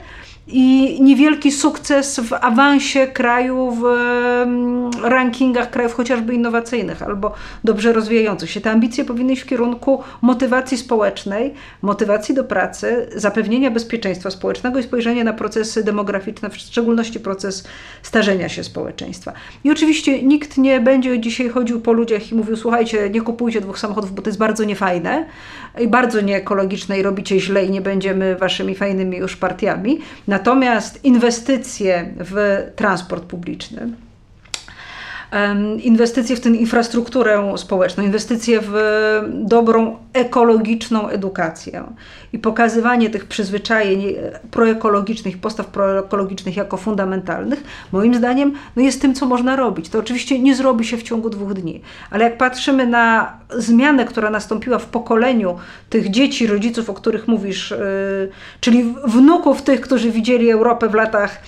i 0.46 0.98
niewielki 1.02 1.52
sukces 1.52 2.20
w 2.20 2.32
awansie 2.32 3.06
kraju 3.06 3.70
w 3.70 3.84
mm, 3.84 4.90
rankingach 5.02 5.70
krajów 5.70 5.94
chociażby 5.94 6.34
innowacyjnych 6.34 7.02
albo 7.02 7.34
dobrze 7.64 7.92
rozwijających 7.92 8.50
się. 8.50 8.60
Te 8.60 8.70
ambicje 8.70 9.04
powinny 9.04 9.32
iść 9.32 9.42
w 9.42 9.46
kierunku 9.46 10.02
motywacji 10.22 10.78
społecznej, 10.78 11.54
motywacji 11.82 12.34
do 12.34 12.44
pracy, 12.44 13.08
zapewnienia 13.16 13.70
bezpieczeństwa 13.70 14.30
społecznego 14.30 14.78
i 14.78 14.82
spojrzenia 14.82 15.24
na 15.24 15.32
procesy 15.32 15.84
demograficzne, 15.84 16.50
w 16.50 16.56
szczególności 16.56 17.20
proces 17.20 17.68
starzenia 18.02 18.48
się 18.48 18.64
społeczeństwa. 18.64 19.32
I 19.64 19.70
oczywiście 19.70 20.22
nikt 20.22 20.58
nie 20.58 20.80
będzie 20.80 21.20
dzisiaj 21.20 21.48
chodził 21.48 21.80
po 21.80 21.92
ludziach 21.92 22.32
i 22.32 22.34
mówił: 22.34 22.56
Słuchajcie, 22.56 23.10
nie 23.10 23.20
kupujcie 23.20 23.60
dwóch 23.60 23.78
samochodów, 23.78 24.14
bo 24.14 24.22
to 24.22 24.28
jest 24.28 24.38
bardzo 24.38 24.64
niefajne 24.64 25.26
i 25.80 25.88
bardzo 25.88 26.20
nieekologiczne 26.20 26.98
i 26.98 27.02
robicie 27.02 27.40
źle 27.40 27.64
i 27.64 27.70
nie 27.70 27.80
będziemy 27.80 28.36
waszymi 28.36 28.74
fajnymi 28.74 29.16
już 29.16 29.36
partiami. 29.36 30.00
Natomiast 30.30 31.04
inwestycje 31.04 32.14
w 32.16 32.66
transport 32.76 33.24
publiczny, 33.24 33.88
inwestycje 35.82 36.36
w 36.36 36.40
tę 36.40 36.48
infrastrukturę 36.48 37.52
społeczną, 37.56 38.04
inwestycje 38.04 38.60
w 38.62 38.74
dobrą 39.32 39.96
ekologiczną 40.12 41.08
edukację 41.08 41.84
i 42.32 42.38
pokazywanie 42.38 43.10
tych 43.10 43.24
przyzwyczajeń 43.24 44.14
proekologicznych, 44.50 45.38
postaw 45.38 45.66
proekologicznych 45.66 46.56
jako 46.56 46.76
fundamentalnych, 46.76 47.64
moim 47.92 48.14
zdaniem 48.14 48.52
no 48.76 48.82
jest 48.82 49.02
tym, 49.02 49.14
co 49.14 49.26
można 49.26 49.56
robić. 49.56 49.88
To 49.88 49.98
oczywiście 49.98 50.38
nie 50.38 50.54
zrobi 50.54 50.84
się 50.84 50.96
w 50.96 51.02
ciągu 51.02 51.30
dwóch 51.30 51.54
dni, 51.54 51.80
ale 52.10 52.24
jak 52.24 52.38
patrzymy 52.38 52.86
na 52.86 53.32
zmianę, 53.58 54.04
która 54.04 54.30
nastąpiła 54.30 54.78
w 54.78 54.86
pokoleniu 54.86 55.58
tych 55.90 56.10
dzieci, 56.10 56.46
rodziców, 56.46 56.90
o 56.90 56.94
których 56.94 57.28
mówisz, 57.28 57.70
yy, 57.70 58.30
czyli 58.60 58.94
wnuków 59.04 59.62
tych, 59.62 59.80
którzy 59.80 60.10
widzieli 60.10 60.50
Europę 60.50 60.88
w 60.88 60.94
latach 60.94 61.42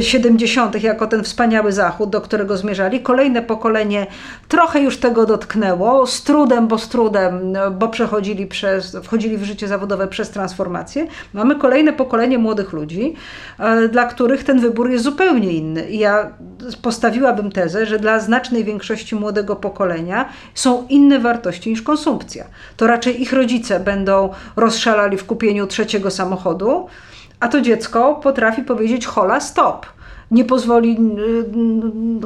70. 0.00 0.82
jako 0.82 1.06
ten 1.06 1.24
wspaniały 1.24 1.72
zachód, 1.72 2.10
do 2.10 2.20
którego 2.20 2.56
zmierzali, 2.56 3.00
kolejne 3.24 3.42
pokolenie 3.42 4.06
trochę 4.48 4.80
już 4.80 4.98
tego 4.98 5.26
dotknęło, 5.26 6.06
z 6.06 6.22
trudem, 6.22 6.68
bo 6.68 6.78
z 6.78 6.88
trudem, 6.88 7.52
bo 7.78 7.88
przechodzili 7.88 8.46
przez, 8.46 8.96
wchodzili 9.02 9.36
w 9.36 9.44
życie 9.44 9.68
zawodowe 9.68 10.08
przez 10.08 10.30
transformację. 10.30 11.06
Mamy 11.32 11.56
kolejne 11.56 11.92
pokolenie 11.92 12.38
młodych 12.38 12.72
ludzi, 12.72 13.14
e, 13.58 13.88
dla 13.88 14.06
których 14.06 14.44
ten 14.44 14.60
wybór 14.60 14.90
jest 14.90 15.04
zupełnie 15.04 15.52
inny. 15.52 15.90
I 15.90 15.98
ja 15.98 16.30
postawiłabym 16.82 17.52
tezę, 17.52 17.86
że 17.86 17.98
dla 17.98 18.20
znacznej 18.20 18.64
większości 18.64 19.14
młodego 19.14 19.56
pokolenia 19.56 20.28
są 20.54 20.86
inne 20.88 21.18
wartości 21.18 21.70
niż 21.70 21.82
konsumpcja. 21.82 22.44
To 22.76 22.86
raczej 22.86 23.22
ich 23.22 23.32
rodzice 23.32 23.80
będą 23.80 24.30
rozszalali 24.56 25.16
w 25.16 25.24
kupieniu 25.24 25.66
trzeciego 25.66 26.10
samochodu, 26.10 26.86
a 27.40 27.48
to 27.48 27.60
dziecko 27.60 28.14
potrafi 28.14 28.62
powiedzieć 28.62 29.06
hola 29.06 29.40
stop 29.40 29.86
nie 30.30 30.44
pozwoli 30.44 30.98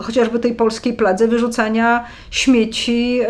chociażby 0.02 0.38
tej 0.38 0.54
polskiej 0.54 0.92
pladze 0.92 1.28
wyrzucania 1.28 2.04
śmieci 2.30 3.20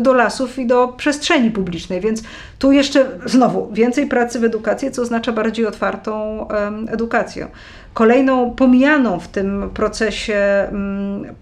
do 0.00 0.12
lasów 0.12 0.58
i 0.58 0.66
do 0.66 0.88
przestrzeni 0.88 1.50
publicznej. 1.50 2.00
Więc 2.00 2.22
tu 2.58 2.72
jeszcze 2.72 3.06
znowu 3.26 3.68
więcej 3.72 4.06
pracy 4.06 4.40
w 4.40 4.44
edukacji, 4.44 4.90
co 4.90 5.02
oznacza 5.02 5.32
bardziej 5.32 5.66
otwartą 5.66 6.46
edukację. 6.88 7.48
Kolejną 7.94 8.50
pomijaną 8.50 9.20
w 9.20 9.28
tym 9.28 9.70
procesie 9.74 10.68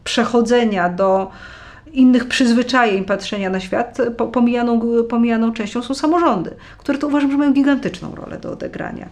przechodzenia 0.05 0.89
do 0.89 1.31
innych 1.95 2.29
przyzwyczajeń 2.29 3.05
patrzenia 3.05 3.51
na 3.51 3.61
świat, 3.61 3.99
pomijaną, 4.33 4.81
pomijaną 5.09 5.53
częścią 5.53 5.83
są 5.83 5.95
samorządy, 5.95 6.51
które 6.79 6.99
to 6.99 7.07
uważam, 7.07 7.31
że 7.31 7.39
mają 7.39 7.53
gigantyczną 7.53 8.15
rolę 8.15 8.39
do 8.39 8.53
odegrania. 8.53 9.09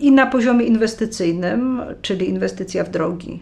I 0.00 0.12
na 0.12 0.26
poziomie 0.26 0.66
inwestycyjnym, 0.66 1.82
czyli 2.02 2.28
inwestycja 2.28 2.84
w 2.84 2.90
drogi, 2.90 3.40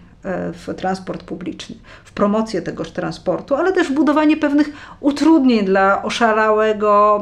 w 0.53 0.75
transport 0.77 1.23
publiczny, 1.23 1.77
w 2.05 2.13
promocję 2.13 2.63
tegoż 2.63 2.91
transportu, 2.91 3.55
ale 3.55 3.73
też 3.73 3.89
w 3.89 3.93
budowanie 3.93 4.37
pewnych 4.37 4.69
utrudnień 5.01 5.65
dla 5.65 6.03
oszalałego, 6.03 7.21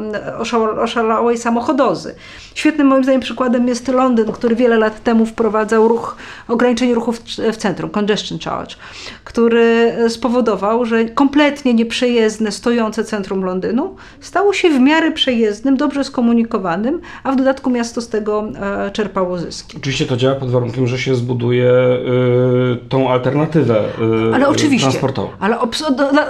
oszalałej 0.80 1.38
samochodozy. 1.38 2.14
Świetnym 2.54 2.86
moim 2.86 3.02
zdaniem 3.02 3.20
przykładem 3.20 3.68
jest 3.68 3.88
Londyn, 3.88 4.32
który 4.32 4.56
wiele 4.56 4.78
lat 4.78 5.02
temu 5.02 5.26
wprowadzał 5.26 5.88
ruch, 5.88 6.16
ograniczenie 6.48 6.94
ruchu 6.94 7.12
w, 7.12 7.56
centrum, 7.56 7.90
congestion 7.90 8.38
charge, 8.38 8.76
który 9.24 9.94
spowodował, 10.08 10.84
że 10.84 11.04
kompletnie 11.04 11.74
nieprzejezdne, 11.74 12.52
stojące 12.52 13.04
centrum 13.04 13.44
Londynu 13.44 13.96
stało 14.20 14.52
się 14.52 14.70
w 14.70 14.80
miarę 14.80 15.12
przejezdnym, 15.12 15.76
dobrze 15.76 16.04
skomunikowanym, 16.04 17.00
a 17.22 17.32
w 17.32 17.36
dodatku 17.36 17.70
miasto 17.70 18.00
z 18.00 18.08
tego 18.08 18.48
e, 18.86 18.90
czerpało 18.90 19.38
zyski. 19.38 19.76
Oczywiście 19.76 20.06
to 20.06 20.16
działa 20.16 20.34
pod 20.34 20.50
warunkiem, 20.50 20.86
że 20.86 20.98
się 20.98 21.14
zbuduje 21.14 21.72
y, 21.72 22.87
tą 22.88 23.10
alternatywę 23.10 23.84
yy, 24.00 24.34
ale 24.34 24.48
oczywiście, 24.48 24.88
transportową. 24.88 25.28
Ale 25.40 25.60
od, 25.60 25.82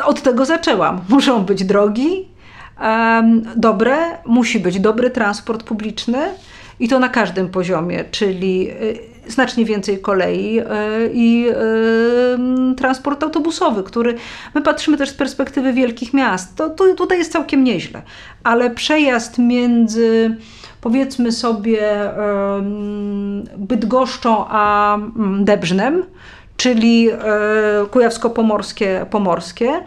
od 0.05 0.23
tego 0.23 0.45
zaczęłam. 0.45 1.01
Muszą 1.09 1.45
być 1.45 1.65
drogi, 1.65 2.29
um, 2.81 3.43
dobre, 3.57 3.97
musi 4.27 4.61
być 4.61 4.81
dobry 4.81 5.11
transport 5.11 5.63
publiczny 5.63 6.19
i 6.81 6.89
to 6.89 6.99
na 6.99 7.09
każdym 7.09 7.49
poziomie, 7.49 8.05
czyli 8.11 8.71
y, 8.71 8.99
znacznie 9.31 9.65
więcej 9.65 9.99
kolei 9.99 10.61
y, 10.61 10.65
i 11.13 11.49
y, 12.73 12.75
transport 12.75 13.23
autobusowy, 13.23 13.83
który 13.83 14.15
my 14.55 14.63
patrzymy 14.63 14.97
też 14.97 15.11
z 15.11 15.15
perspektywy 15.15 15.73
wielkich 15.73 16.15
miast. 16.15 16.57
To, 16.57 16.71
to 16.71 16.95
tutaj 16.95 17.19
jest 17.19 17.33
całkiem 17.33 17.65
nieźle, 17.65 18.03
ale 18.45 18.71
przejazd 18.71 19.39
między 19.39 20.37
powiedzmy 20.81 21.33
sobie 21.33 21.81
Bydgoszczą 23.57 24.45
a 24.49 24.95
mm, 24.95 25.45
Debrznem 25.45 26.05
czyli 26.59 27.11
e, 27.11 27.17
kujawsko-pomorskie, 27.91 29.07
pomorskie. 29.11 29.85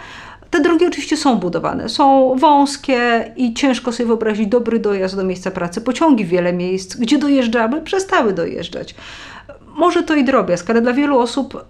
Te 0.50 0.62
drogi 0.62 0.86
oczywiście 0.86 1.18
są 1.18 1.36
budowane, 1.36 1.90
są 1.90 2.36
wąskie 2.36 3.32
i 3.36 3.54
ciężko 3.54 3.92
sobie 3.92 4.08
wyobrazić 4.08 4.48
dobry 4.48 4.80
dojazd 4.80 5.16
do 5.16 5.24
miejsca 5.24 5.52
pracy. 5.52 5.82
Pociągi 5.82 6.26
w 6.26 6.30
wiele 6.30 6.54
miejsc, 6.54 6.96
gdzie 6.96 7.18
dojeżdżamy, 7.18 7.82
przestały 7.82 8.34
dojeżdżać. 8.34 8.96
Może 9.76 10.04
to 10.04 10.16
i 10.16 10.24
drobiazg, 10.24 10.70
ale 10.70 10.82
dla 10.82 10.94
wielu 10.94 11.20
osób 11.20 11.66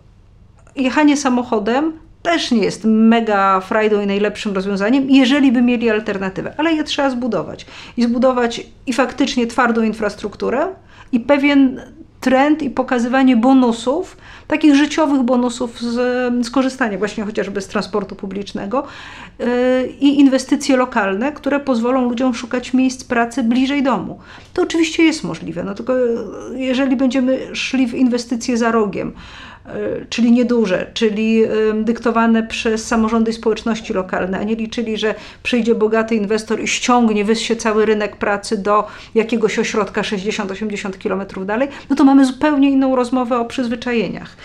jechanie 0.75 1.17
samochodem 1.17 1.93
też 2.21 2.51
nie 2.51 2.63
jest 2.63 2.83
mega 2.85 3.59
frajdą 3.59 4.01
i 4.01 4.07
najlepszym 4.07 4.53
rozwiązaniem, 4.53 5.09
jeżeli 5.09 5.51
by 5.51 5.61
mieli 5.61 5.89
alternatywę, 5.89 6.53
ale 6.57 6.73
je 6.73 6.83
trzeba 6.83 7.09
zbudować. 7.09 7.65
I 7.97 8.03
zbudować 8.03 8.61
i 8.87 8.93
faktycznie 8.93 9.47
twardą 9.47 9.81
infrastrukturę 9.81 10.67
i 11.11 11.19
pewien 11.19 11.81
trend 12.21 12.61
i 12.61 12.69
pokazywanie 12.69 13.37
bonusów, 13.37 14.17
takich 14.47 14.75
życiowych 14.75 15.21
bonusów 15.21 15.81
z, 15.81 16.45
skorzystania 16.45 16.97
właśnie 16.97 17.23
chociażby 17.23 17.61
z 17.61 17.67
transportu 17.67 18.15
publicznego 18.15 18.83
yy, 19.39 19.45
i 19.99 20.19
inwestycje 20.19 20.77
lokalne, 20.77 21.31
które 21.31 21.59
pozwolą 21.59 22.09
ludziom 22.09 22.33
szukać 22.33 22.73
miejsc 22.73 23.03
pracy 23.03 23.43
bliżej 23.43 23.83
domu. 23.83 24.19
To 24.53 24.61
oczywiście 24.61 25.03
jest 25.03 25.23
możliwe, 25.23 25.63
no 25.63 25.75
tylko 25.75 25.93
jeżeli 26.53 26.95
będziemy 26.95 27.55
szli 27.55 27.87
w 27.87 27.93
inwestycje 27.93 28.57
za 28.57 28.71
rogiem, 28.71 29.13
czyli 30.09 30.31
nieduże, 30.31 30.91
czyli 30.93 31.43
dyktowane 31.73 32.43
przez 32.43 32.87
samorządy 32.87 33.31
i 33.31 33.33
społeczności 33.33 33.93
lokalne, 33.93 34.39
a 34.39 34.43
nie 34.43 34.55
liczyli, 34.55 34.97
że 34.97 35.15
przyjdzie 35.43 35.75
bogaty 35.75 36.15
inwestor 36.15 36.61
i 36.61 36.67
ściągnie, 36.67 37.25
wyssie 37.25 37.55
cały 37.55 37.85
rynek 37.85 38.15
pracy 38.15 38.57
do 38.57 38.87
jakiegoś 39.15 39.59
ośrodka 39.59 40.01
60-80 40.01 40.97
kilometrów 40.97 41.45
dalej, 41.45 41.67
no 41.89 41.95
to 41.95 42.03
mamy 42.03 42.25
zupełnie 42.25 42.69
inną 42.69 42.95
rozmowę 42.95 43.39
o 43.39 43.45
przyzwyczajeniach. 43.45 44.35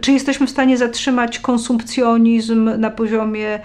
Czy 0.00 0.12
jesteśmy 0.12 0.46
w 0.46 0.50
stanie 0.50 0.76
zatrzymać 0.76 1.38
konsumpcjonizm 1.38 2.70
na 2.78 2.90
poziomie 2.90 3.60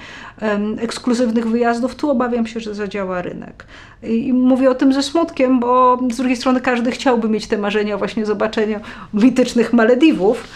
ekskluzywnych 0.78 1.48
wyjazdów? 1.48 1.96
Tu 1.96 2.10
obawiam 2.10 2.48
się, 2.48 2.60
że 2.60 2.76
zadziała 2.76 3.22
rynek. 3.22 3.66
I 4.04 4.34
mówię 4.34 4.70
o 4.70 4.76
tym 4.76 4.94
ze 4.94 5.04
smutkiem, 5.04 5.60
bo 5.60 6.00
z 6.12 6.18
drugiej 6.18 6.38
strony 6.38 6.62
każdy 6.62 6.92
chciałby 6.92 7.30
mieć 7.30 7.48
te 7.48 7.58
marzenia 7.58 7.98
właśnie 7.98 8.26
zobaczenia 8.26 8.80
mitycznych 9.14 9.74
Malediwów. 9.74 10.48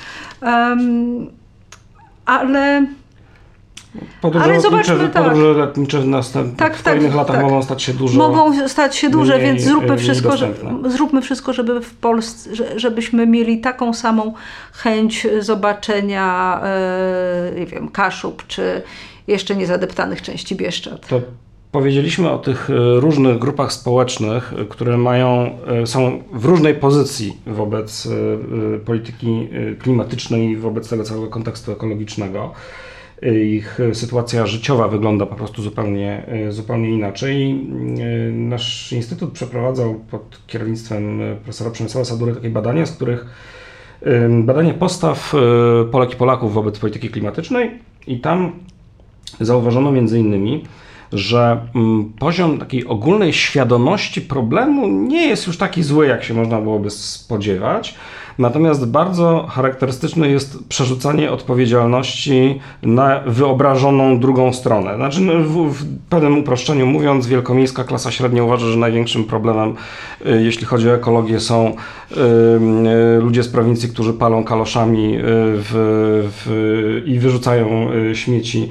ale 2.25 2.85
Podróże 4.21 4.45
Ale 4.45 4.61
zobaczmy, 4.61 5.09
tak. 5.09 5.23
podróże 5.23 5.53
lotnicze 5.53 5.99
w 6.01 6.07
następnych 6.07 6.57
tak, 6.57 6.73
tak, 6.73 6.83
kolejnych 6.83 7.15
latach 7.15 7.35
tak. 7.35 7.45
mogą 7.45 7.63
stać 7.63 7.83
się 7.83 7.93
dużo. 7.93 8.17
Mogą 8.17 8.67
stać 8.67 8.95
się 8.95 9.09
duże, 9.09 9.39
więc 9.39 9.61
zróbmy 9.61 9.97
wszystko, 9.97 10.37
że, 10.37 10.53
zróbmy 10.85 11.21
wszystko, 11.21 11.53
żeby 11.53 11.81
w 11.81 11.93
Polsce, 11.93 12.49
żebyśmy 12.75 13.27
mieli 13.27 13.61
taką 13.61 13.93
samą 13.93 14.33
chęć 14.71 15.27
zobaczenia, 15.39 16.59
e, 16.63 17.59
nie 17.59 17.65
wiem, 17.65 17.89
Kaszub, 17.89 18.47
czy 18.47 18.81
jeszcze 19.27 19.55
niezadeptanych 19.55 20.21
części 20.21 20.55
Bieszczad. 20.55 21.07
To 21.07 21.21
powiedzieliśmy 21.71 22.31
o 22.31 22.37
tych 22.37 22.69
e, 22.69 22.73
różnych 22.99 23.39
grupach 23.39 23.73
społecznych, 23.73 24.53
e, 24.57 24.65
które 24.65 24.97
mają, 24.97 25.57
są 25.85 26.23
w 26.33 26.45
różnej 26.45 26.75
pozycji 26.75 27.37
wobec 27.47 28.07
polityki 28.85 29.49
klimatycznej 29.79 30.49
i 30.49 30.57
wobec 30.57 30.89
tego 30.89 31.03
całego 31.03 31.27
kontekstu 31.27 31.71
ekologicznego. 31.71 32.53
Ich 33.53 33.79
sytuacja 33.93 34.47
życiowa 34.47 34.87
wygląda 34.87 35.25
po 35.25 35.35
prostu 35.35 35.61
zupełnie, 35.61 36.25
zupełnie 36.49 36.89
inaczej. 36.89 37.53
Nasz 38.33 38.91
instytut 38.91 39.31
przeprowadzał 39.31 39.95
pod 40.11 40.41
kierownictwem 40.47 41.21
profesora 41.43 41.71
Przemysława 41.71 42.05
Sadury 42.05 42.35
takie 42.35 42.49
badania, 42.49 42.85
z 42.85 42.91
których 42.91 43.25
badanie 44.29 44.73
postaw 44.73 45.33
Polek 45.91 46.13
i 46.13 46.15
Polaków 46.15 46.53
wobec 46.53 46.79
polityki 46.79 47.09
klimatycznej 47.09 47.71
i 48.07 48.19
tam 48.19 48.51
zauważono 49.39 49.91
między 49.91 50.19
innymi, 50.19 50.63
że 51.13 51.67
mm, 51.75 52.13
poziom 52.19 52.57
takiej 52.57 52.85
ogólnej 52.85 53.33
świadomości 53.33 54.21
problemu 54.21 54.87
nie 54.87 55.27
jest 55.27 55.47
już 55.47 55.57
taki 55.57 55.83
zły, 55.83 56.07
jak 56.07 56.23
się 56.23 56.33
można 56.33 56.61
byłoby 56.61 56.89
spodziewać. 56.89 57.95
Natomiast 58.39 58.85
bardzo 58.85 59.47
charakterystyczne 59.49 60.29
jest 60.29 60.67
przerzucanie 60.69 61.31
odpowiedzialności 61.31 62.59
na 62.83 63.19
wyobrażoną 63.25 64.19
drugą 64.19 64.53
stronę. 64.53 64.95
Znaczy, 64.95 65.21
no, 65.21 65.33
w, 65.33 65.73
w 65.73 65.85
pewnym 66.09 66.37
uproszczeniu 66.37 66.85
mówiąc, 66.85 67.27
wielkomiejska 67.27 67.83
klasa 67.83 68.11
średnia 68.11 68.43
uważa, 68.43 68.65
że 68.67 68.77
największym 68.77 69.23
problemem, 69.23 69.73
y, 70.25 70.43
jeśli 70.43 70.65
chodzi 70.65 70.89
o 70.89 70.95
ekologię, 70.95 71.39
są 71.39 71.67
y, 71.67 72.15
y, 73.17 73.21
ludzie 73.21 73.43
z 73.43 73.47
prowincji, 73.47 73.89
którzy 73.89 74.13
palą 74.13 74.43
kaloszami 74.43 75.17
w, 75.21 76.29
w, 76.31 77.01
i 77.05 77.19
wyrzucają 77.19 77.89
śmieci 78.13 78.69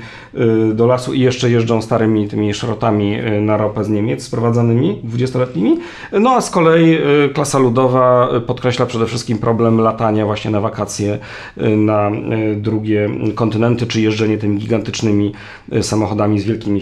do 0.75 0.87
lasu 0.87 1.15
i 1.15 1.21
jeszcze 1.21 1.51
jeżdżą 1.51 1.83
starymi 1.83 2.29
tymi 2.29 2.55
szrotami 2.55 3.17
na 3.41 3.57
ropę 3.57 3.85
z 3.85 3.89
Niemiec 3.89 4.23
sprowadzanymi, 4.23 5.01
20-letnimi. 5.05 5.79
No 6.13 6.31
a 6.31 6.41
z 6.41 6.51
kolei 6.51 6.99
klasa 7.35 7.59
ludowa 7.59 8.29
podkreśla 8.47 8.87
przede 8.87 9.07
wszystkim 9.07 9.39
problem 9.39 9.81
latania 9.81 10.27
właśnie 10.27 10.51
na 10.51 10.61
wakacje 10.61 11.19
y, 11.59 11.77
na 11.77 12.11
y, 12.11 12.57
drugie 12.57 13.11
kontynenty, 13.35 13.87
czy 13.87 14.01
jeżdżenie 14.01 14.39
tymi 14.39 14.59
gigantycznymi 14.59 15.33
y, 15.73 15.83
samochodami 15.83 16.41
z 16.41 16.45
wielkimi 16.45 16.81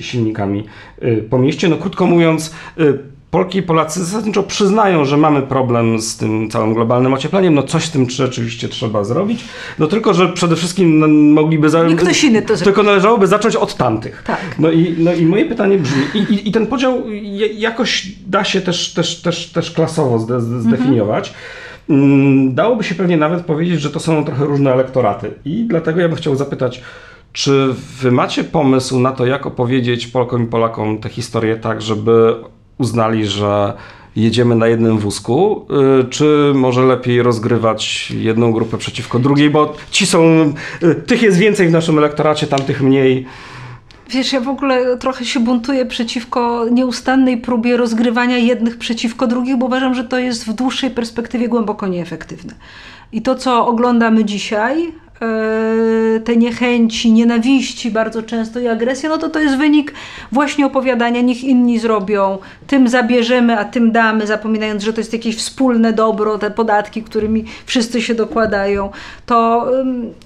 silnikami 0.00 0.64
po 1.30 1.38
mieście. 1.38 1.68
No 1.68 1.76
krótko 1.76 2.06
mówiąc, 2.06 2.54
Polki 3.32 3.58
i 3.58 3.62
Polacy 3.62 4.04
zasadniczo 4.04 4.42
przyznają, 4.42 5.04
że 5.04 5.16
mamy 5.16 5.42
problem 5.42 6.00
z 6.00 6.16
tym 6.16 6.50
całym 6.50 6.74
globalnym 6.74 7.14
ociepleniem, 7.14 7.54
no 7.54 7.62
coś 7.62 7.84
z 7.84 7.90
tym 7.90 8.10
rzeczywiście 8.10 8.68
trzeba 8.68 9.04
zrobić, 9.04 9.44
no 9.78 9.86
tylko, 9.86 10.14
że 10.14 10.28
przede 10.28 10.56
wszystkim 10.56 11.32
mogliby... 11.32 11.70
Za... 11.70 11.88
I 11.88 11.96
ktoś 11.96 12.24
inny 12.24 12.42
to 12.42 12.56
Tylko 12.56 12.82
należałoby 12.82 13.26
zacząć 13.26 13.56
od 13.56 13.74
tamtych. 13.74 14.22
Tak. 14.26 14.40
No 14.58 14.70
i, 14.70 14.94
no 14.98 15.14
i 15.14 15.26
moje 15.26 15.44
pytanie 15.44 15.78
brzmi, 15.78 16.02
i, 16.14 16.18
i, 16.18 16.48
i 16.48 16.52
ten 16.52 16.66
podział 16.66 17.02
jakoś 17.54 18.06
da 18.26 18.44
się 18.44 18.60
też, 18.60 18.92
też, 18.92 19.22
też, 19.22 19.50
też 19.50 19.70
klasowo 19.70 20.18
zdefiniować. 20.60 21.34
Mhm. 21.88 22.54
Dałoby 22.54 22.84
się 22.84 22.94
pewnie 22.94 23.16
nawet 23.16 23.44
powiedzieć, 23.44 23.80
że 23.80 23.90
to 23.90 24.00
są 24.00 24.24
trochę 24.24 24.44
różne 24.44 24.72
elektoraty. 24.72 25.30
I 25.44 25.64
dlatego 25.68 26.00
ja 26.00 26.08
bym 26.08 26.16
chciał 26.16 26.36
zapytać, 26.36 26.82
czy 27.32 27.74
wy 28.00 28.10
macie 28.10 28.44
pomysł 28.44 29.00
na 29.00 29.12
to, 29.12 29.26
jak 29.26 29.46
opowiedzieć 29.46 30.06
Polkom 30.06 30.44
i 30.44 30.46
Polakom 30.46 30.98
tę 30.98 31.08
historię 31.08 31.56
tak, 31.56 31.82
żeby 31.82 32.34
uznali, 32.82 33.26
że 33.26 33.72
jedziemy 34.16 34.54
na 34.54 34.66
jednym 34.66 34.98
wózku, 34.98 35.66
y, 36.00 36.04
czy 36.04 36.52
może 36.54 36.82
lepiej 36.82 37.22
rozgrywać 37.22 38.10
jedną 38.10 38.52
grupę 38.52 38.78
przeciwko 38.78 39.18
drugiej, 39.18 39.50
bo 39.50 39.74
ci 39.90 40.06
są, 40.06 40.52
y, 40.82 40.94
tych 40.94 41.22
jest 41.22 41.38
więcej 41.38 41.68
w 41.68 41.72
naszym 41.72 41.98
elektoracie, 41.98 42.46
tamtych 42.46 42.82
mniej. 42.82 43.26
Wiesz, 44.10 44.32
ja 44.32 44.40
w 44.40 44.48
ogóle 44.48 44.96
trochę 44.96 45.24
się 45.24 45.40
buntuję 45.40 45.86
przeciwko 45.86 46.66
nieustannej 46.70 47.36
próbie 47.38 47.76
rozgrywania 47.76 48.38
jednych 48.38 48.78
przeciwko 48.78 49.26
drugich, 49.26 49.56
bo 49.56 49.66
uważam, 49.66 49.94
że 49.94 50.04
to 50.04 50.18
jest 50.18 50.46
w 50.46 50.52
dłuższej 50.52 50.90
perspektywie 50.90 51.48
głęboko 51.48 51.86
nieefektywne. 51.86 52.54
I 53.12 53.22
to, 53.22 53.34
co 53.34 53.66
oglądamy 53.66 54.24
dzisiaj, 54.24 54.92
Te 56.24 56.36
niechęci, 56.36 57.12
nienawiści 57.12 57.90
bardzo 57.90 58.22
często 58.22 58.60
i 58.60 58.68
agresja, 58.68 59.08
no 59.08 59.18
to 59.18 59.28
to 59.28 59.38
jest 59.38 59.56
wynik 59.56 59.92
właśnie 60.32 60.66
opowiadania, 60.66 61.20
niech 61.20 61.44
inni 61.44 61.78
zrobią, 61.78 62.38
tym 62.66 62.88
zabierzemy, 62.88 63.58
a 63.58 63.64
tym 63.64 63.92
damy, 63.92 64.26
zapominając, 64.26 64.82
że 64.82 64.92
to 64.92 65.00
jest 65.00 65.12
jakieś 65.12 65.36
wspólne 65.36 65.92
dobro, 65.92 66.38
te 66.38 66.50
podatki, 66.50 67.02
którymi 67.02 67.44
wszyscy 67.66 68.02
się 68.02 68.14
dokładają. 68.14 68.90
To, 69.26 69.66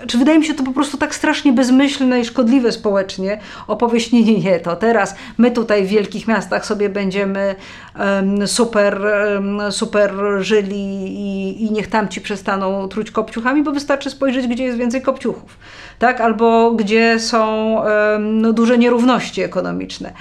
czy 0.07 0.19
wydaje 0.19 0.39
mi 0.39 0.45
się 0.45 0.55
to 0.55 0.65
po 0.65 0.73
prostu 0.73 0.97
tak 0.97 1.15
strasznie 1.15 1.53
bezmyślne 1.53 2.21
i 2.21 2.25
szkodliwe 2.25 2.73
społecznie, 2.73 3.41
opowieść 3.69 4.13
nie, 4.13 4.23
nie, 4.23 4.39
nie, 4.39 4.61
to 4.61 4.77
teraz 4.77 5.15
my 5.39 5.51
tutaj 5.51 5.85
w 5.85 5.89
wielkich 5.89 6.29
miastach 6.29 6.67
sobie 6.67 6.89
będziemy 6.89 7.55
um, 7.99 8.47
super, 8.47 9.01
um, 9.35 9.73
super 9.73 10.13
żyli 10.41 11.07
i, 11.07 11.65
i 11.65 11.71
niech 11.71 11.87
tam 11.87 12.09
ci 12.09 12.21
przestaną 12.21 12.89
truć 12.89 13.11
kopciuchami, 13.11 13.63
bo 13.63 13.73
wystarczy 13.73 14.11
spojrzeć, 14.11 14.47
gdzie 14.47 14.65
jest 14.65 14.79
więcej 14.79 14.86
kopciuchów, 15.01 15.59
tak? 15.99 16.21
albo 16.21 16.71
gdzie 16.71 17.21
są 17.21 17.77
no, 18.19 18.53
duże 18.53 18.79
nierówności 18.79 19.43
ekonomiczne. 19.43 20.13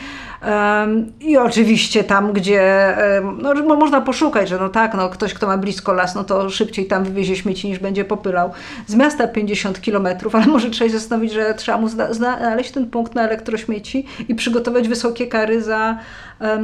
I 1.20 1.38
oczywiście 1.38 2.04
tam, 2.04 2.34
gdzie 2.34 2.96
no, 3.42 3.76
można 3.76 4.02
poszukać, 4.02 4.50
że 4.50 4.58
no 4.58 4.70
tak, 4.70 4.94
no, 4.94 5.10
ktoś, 5.10 5.34
kto 5.34 5.48
ma 5.48 5.58
blisko 5.58 5.94
las, 5.94 6.16
no 6.16 6.24
to 6.24 6.50
szybciej 6.50 6.86
tam 6.86 7.04
wywiezie 7.04 7.36
śmieci 7.36 7.70
niż 7.70 7.80
będzie 7.80 8.06
popylał. 8.06 8.52
Z 8.88 8.96
miasta 8.96 9.28
50 9.28 9.82
kilometrów, 9.82 10.36
ale 10.36 10.46
może 10.46 10.70
trzeba 10.70 10.90
się 10.90 11.00
zastanowić, 11.00 11.34
że 11.34 11.54
trzeba 11.54 11.78
mu 11.78 11.88
znaleźć 12.10 12.72
ten 12.72 12.88
punkt 12.88 13.16
na 13.16 13.24
elektrośmieci 13.24 14.06
i 14.28 14.36
przygotować 14.36 14.88
wysokie 14.88 15.28
kary 15.28 15.62
za 15.62 15.98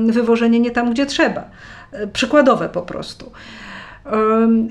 wywożenie 0.06 0.60
nie 0.60 0.72
tam, 0.72 0.92
gdzie 0.92 1.06
trzeba. 1.06 1.44
E, 1.92 2.08
przykładowe 2.08 2.70
po 2.70 2.82
prostu 2.82 3.32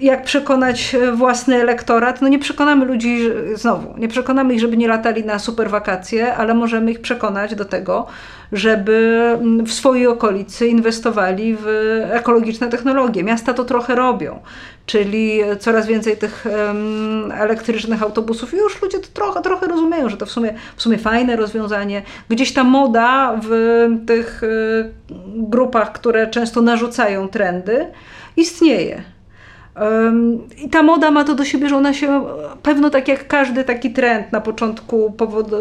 jak 0.01 0.25
przekonać 0.25 0.97
własny 1.15 1.57
elektorat. 1.57 2.23
No 2.23 2.29
nie 2.29 2.39
przekonamy 2.39 2.85
ludzi, 2.85 3.19
znowu, 3.55 3.99
nie 3.99 4.09
przekonamy 4.09 4.55
ich, 4.55 4.61
żeby 4.61 4.77
nie 4.77 4.89
latali 4.89 5.25
na 5.25 5.39
super 5.39 5.71
wakacje, 5.71 6.35
ale 6.35 6.55
możemy 6.55 6.91
ich 6.91 7.01
przekonać 7.01 7.55
do 7.55 7.65
tego, 7.65 8.07
żeby 8.53 9.21
mm, 9.41 9.67
w 9.67 9.73
swojej 9.73 10.07
okolicy 10.07 10.67
inwestowali 10.67 11.57
w 11.61 11.67
ekologiczne 12.13 12.69
technologie. 12.69 13.25
Miasta 13.25 13.55
to 13.55 13.65
trochę 13.65 13.95
robią, 13.95 14.39
czyli 14.87 15.41
coraz 15.61 15.87
więcej 15.87 16.17
tych 16.17 16.47
elektrycznych 17.33 18.03
autobusów. 18.03 18.53
Już 18.53 18.83
ludzie 18.83 18.99
to 18.99 19.09
trochę, 19.15 19.43
trochę 19.43 19.67
rozumieją, 19.67 20.09
że 20.09 20.17
to 20.17 20.27
w 20.27 20.31
sumie, 20.31 20.55
w 20.77 20.83
sumie 20.83 20.99
fajne 20.99 21.37
rozwiązanie. 21.37 22.03
Gdzieś 22.29 22.53
ta 22.53 22.65
moda 22.65 23.41
w 23.43 23.87
tych 24.07 24.43
y, 24.43 24.93
grupach, 25.37 25.93
które 25.93 26.27
często 26.27 26.63
narzucają 26.63 27.29
trendy, 27.29 27.87
istnieje. 28.37 29.03
I 30.65 30.69
ta 30.69 30.83
moda 30.83 31.11
ma 31.11 31.25
to 31.25 31.35
do 31.35 31.45
siebie, 31.45 31.69
że 31.69 31.77
ona 31.77 31.95
się 31.95 32.25
pewno 32.63 32.91
tak 32.91 33.09
jak 33.09 33.29
każdy 33.29 33.65
taki 33.65 33.91
trend 33.91 34.33
na 34.33 34.41
początku 34.41 35.17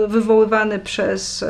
wywoływany 0.08 0.79
przez 0.79 1.43
e, 1.43 1.47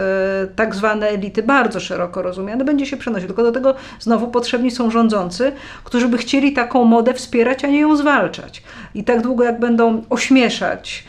tak 0.55 0.75
zwane 0.75 1.07
elity, 1.07 1.43
bardzo 1.43 1.79
szeroko 1.79 2.21
rozumiane, 2.21 2.65
będzie 2.65 2.85
się 2.85 2.97
przenosił. 2.97 3.27
Tylko 3.27 3.43
do 3.43 3.51
tego 3.51 3.73
znowu 3.99 4.27
potrzebni 4.27 4.71
są 4.71 4.91
rządzący, 4.91 5.51
którzy 5.83 6.07
by 6.07 6.17
chcieli 6.17 6.53
taką 6.53 6.83
modę 6.85 7.13
wspierać, 7.13 7.65
a 7.65 7.67
nie 7.67 7.79
ją 7.79 7.95
zwalczać. 7.95 8.63
I 8.95 9.03
tak 9.03 9.21
długo 9.21 9.43
jak 9.43 9.59
będą 9.59 10.03
ośmieszać, 10.09 11.03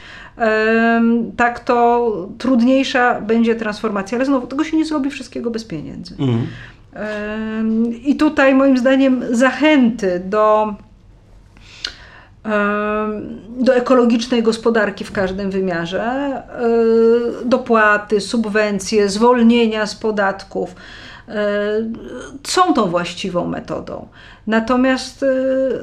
tak 1.36 1.60
to 1.60 2.28
trudniejsza 2.38 3.20
będzie 3.20 3.54
transformacja. 3.54 4.18
Ale 4.18 4.24
znowu, 4.24 4.46
tego 4.46 4.64
się 4.64 4.76
nie 4.76 4.84
zrobi 4.84 5.10
wszystkiego 5.10 5.50
bez 5.50 5.64
pieniędzy. 5.64 6.14
Mhm. 6.18 6.46
I 8.04 8.16
tutaj 8.16 8.54
moim 8.54 8.78
zdaniem 8.78 9.24
zachęty 9.30 10.22
do 10.24 10.74
do 13.58 13.74
ekologicznej 13.74 14.42
gospodarki 14.42 15.04
w 15.04 15.12
każdym 15.12 15.50
wymiarze, 15.50 16.02
e, 16.02 16.42
dopłaty, 17.44 18.20
subwencje, 18.20 19.08
zwolnienia 19.08 19.86
z 19.86 19.94
podatków 19.94 20.74
są 22.42 22.74
tą 22.74 22.86
właściwą 22.86 23.46
metodą. 23.46 24.08
Natomiast 24.46 25.22
e, 25.22 25.26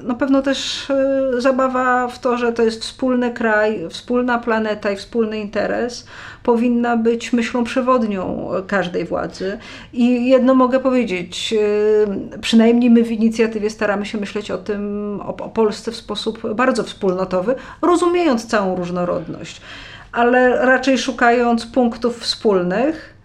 na 0.04 0.14
pewno 0.14 0.42
też 0.42 0.90
e, 0.90 1.42
zabawa 1.42 2.08
w 2.08 2.20
to, 2.20 2.38
że 2.38 2.54
to 2.54 2.64
jest 2.64 2.82
wspólny 2.82 3.32
kraj, 3.32 3.88
wspólna 3.90 4.40
planeta 4.40 4.92
i 4.92 4.96
wspólny 4.96 5.40
interes, 5.40 6.08
powinna 6.44 6.98
być 6.98 7.34
myślą 7.34 7.64
przewodnią 7.64 8.50
każdej 8.68 9.06
władzy. 9.06 9.58
I 9.94 10.30
jedno 10.30 10.54
mogę 10.54 10.80
powiedzieć, 10.80 11.54
przynajmniej 12.42 12.90
my 12.90 13.04
w 13.04 13.12
inicjatywie 13.12 13.70
staramy 13.70 14.06
się 14.06 14.18
myśleć 14.18 14.52
o 14.52 14.58
tym, 14.58 15.20
o, 15.22 15.28
o 15.28 15.50
Polsce 15.50 15.92
w 15.92 15.96
sposób 15.96 16.54
bardzo 16.56 16.84
wspólnotowy, 16.84 17.56
rozumiejąc 17.82 18.46
całą 18.46 18.76
różnorodność, 18.76 19.62
ale 20.12 20.66
raczej 20.66 20.98
szukając 20.98 21.66
punktów 21.66 22.20
wspólnych 22.20 23.17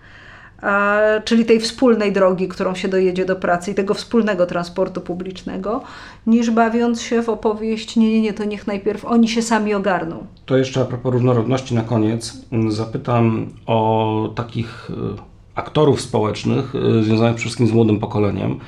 czyli 1.25 1.44
tej 1.44 1.61
wspólnej 1.61 2.12
drogi, 2.12 2.48
którą 2.48 2.75
się 2.75 2.88
dojedzie 2.88 3.25
do 3.25 3.37
pracy 3.37 3.70
i 3.70 3.75
tego 3.75 3.94
wspólnego 3.94 4.46
transportu 4.46 5.01
publicznego, 5.01 5.83
niż 6.27 6.51
bawiąc 6.51 7.03
się 7.03 7.22
w 7.22 7.29
opowieść, 7.29 7.96
nie, 7.96 8.11
nie, 8.12 8.20
nie, 8.20 8.33
to 8.33 8.44
niech 8.44 8.66
najpierw 8.66 9.05
oni 9.05 9.29
się 9.29 9.42
sami 9.42 9.75
ogarną. 9.75 10.27
To 10.46 10.57
jeszcze 10.57 10.81
a 10.81 10.85
propos 10.85 11.12
różnorodności 11.12 11.75
na 11.75 11.83
koniec, 11.83 12.37
zapytam 12.68 13.46
o 13.66 14.33
takich 14.35 14.90
e, 14.90 15.22
aktorów 15.55 16.01
społecznych 16.01 16.75
e, 16.75 17.03
związanych 17.03 17.35
przede 17.35 17.40
wszystkim 17.40 17.66
z 17.66 17.72
młodym 17.72 17.98
pokoleniem. 17.98 18.61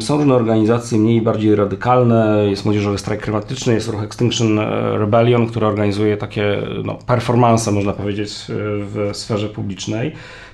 Są 0.00 0.16
różne 0.16 0.34
organizacje 0.34 0.98
mniej 0.98 1.16
i 1.16 1.22
bardziej 1.22 1.56
radykalne. 1.56 2.46
Jest 2.50 2.64
Młodzieżowy 2.64 2.98
Strajk 2.98 3.22
Klimatyczny, 3.22 3.74
jest 3.74 3.88
ruch 3.88 4.02
Extinction 4.02 4.58
Rebellion, 4.92 5.46
który 5.46 5.66
organizuje 5.66 6.16
takie 6.16 6.62
no, 6.84 6.98
performance, 7.06 7.72
można 7.72 7.92
powiedzieć, 7.92 8.32
w 8.48 9.10
sferze 9.12 9.48
publicznej, 9.48 10.12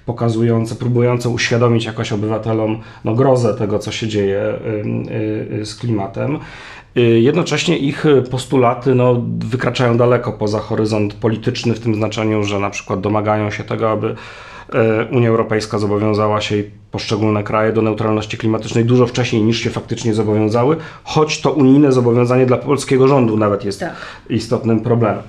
pokazujące, 0.09 0.75
próbujące 0.75 1.29
uświadomić 1.29 1.85
jakoś 1.85 2.13
obywatelom 2.13 2.79
no, 3.05 3.15
grozę 3.15 3.55
tego, 3.55 3.79
co 3.79 3.93
się 3.93 4.09
dzieje 4.09 4.41
z 5.65 5.75
klimatem. 5.75 6.39
Jednocześnie 7.21 7.79
ich 7.79 8.05
postulaty 8.31 8.95
no, 8.95 9.23
wykraczają 9.39 9.97
daleko 9.97 10.33
poza 10.33 10.61
horyzont 10.61 11.15
polityczny, 11.15 11.75
w 11.75 11.81
tym 11.81 11.95
znaczeniu, 11.95 12.45
że 12.45 12.59
na 12.59 12.71
przykład 12.71 13.01
domagają 13.01 13.51
się 13.51 13.65
tego, 13.65 13.91
aby 13.91 14.15
E, 14.75 15.07
Unia 15.13 15.29
Europejska 15.29 15.79
zobowiązała 15.79 16.41
się 16.41 16.57
i 16.57 16.65
poszczególne 16.91 17.43
kraje 17.43 17.73
do 17.73 17.83
neutralności 17.83 18.39
klimatycznej 18.39 18.85
dużo 18.85 19.07
wcześniej 19.07 19.43
niż 19.43 19.61
się 19.61 19.71
faktycznie 19.71 20.15
zobowiązały, 20.15 20.77
choć 21.05 21.41
to 21.41 21.53
unijne 21.53 21.93
zobowiązanie 21.93 22.47
dla 22.47 22.57
polskiego 22.57 23.09
rządu 23.09 23.37
nawet 23.37 23.65
jest 23.65 23.81
tak. 23.81 23.97
istotnym 24.31 24.81
problemem. 24.81 25.23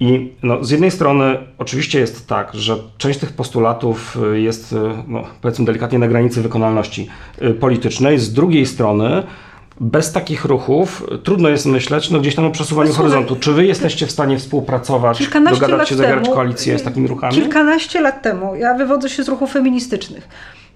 I 0.00 0.32
no, 0.42 0.64
z 0.64 0.70
jednej 0.70 0.90
strony 0.90 1.38
oczywiście 1.58 2.00
jest 2.00 2.26
tak, 2.28 2.54
że 2.54 2.76
część 2.98 3.18
tych 3.18 3.32
postulatów 3.32 4.18
jest, 4.32 4.74
no, 5.08 5.24
powiedzmy 5.40 5.64
delikatnie, 5.64 5.98
na 5.98 6.08
granicy 6.08 6.42
wykonalności 6.42 7.08
y, 7.42 7.54
politycznej, 7.54 8.18
z 8.18 8.32
drugiej 8.32 8.66
strony 8.66 9.22
bez 9.80 10.12
takich 10.12 10.44
ruchów 10.44 11.06
trudno 11.24 11.48
jest 11.48 11.66
myśleć 11.66 12.10
no 12.10 12.20
gdzieś 12.20 12.34
tam 12.34 12.44
o 12.44 12.50
przesuwaniu 12.50 12.90
no, 12.90 12.96
horyzontu. 12.96 13.36
Czy 13.36 13.52
wy 13.52 13.66
jesteście 13.66 14.06
w 14.06 14.10
stanie 14.10 14.38
współpracować, 14.38 15.28
dogadać 15.50 15.88
się, 15.88 15.94
zagrać 15.94 16.28
koalicję 16.28 16.78
z 16.78 16.82
takimi 16.82 17.08
ruchami? 17.08 17.34
Kilkanaście 17.34 18.00
lat 18.00 18.22
temu, 18.22 18.54
ja 18.54 18.74
wywodzę 18.74 19.08
się 19.08 19.24
z 19.24 19.28
ruchów 19.28 19.52
feministycznych 19.52 20.28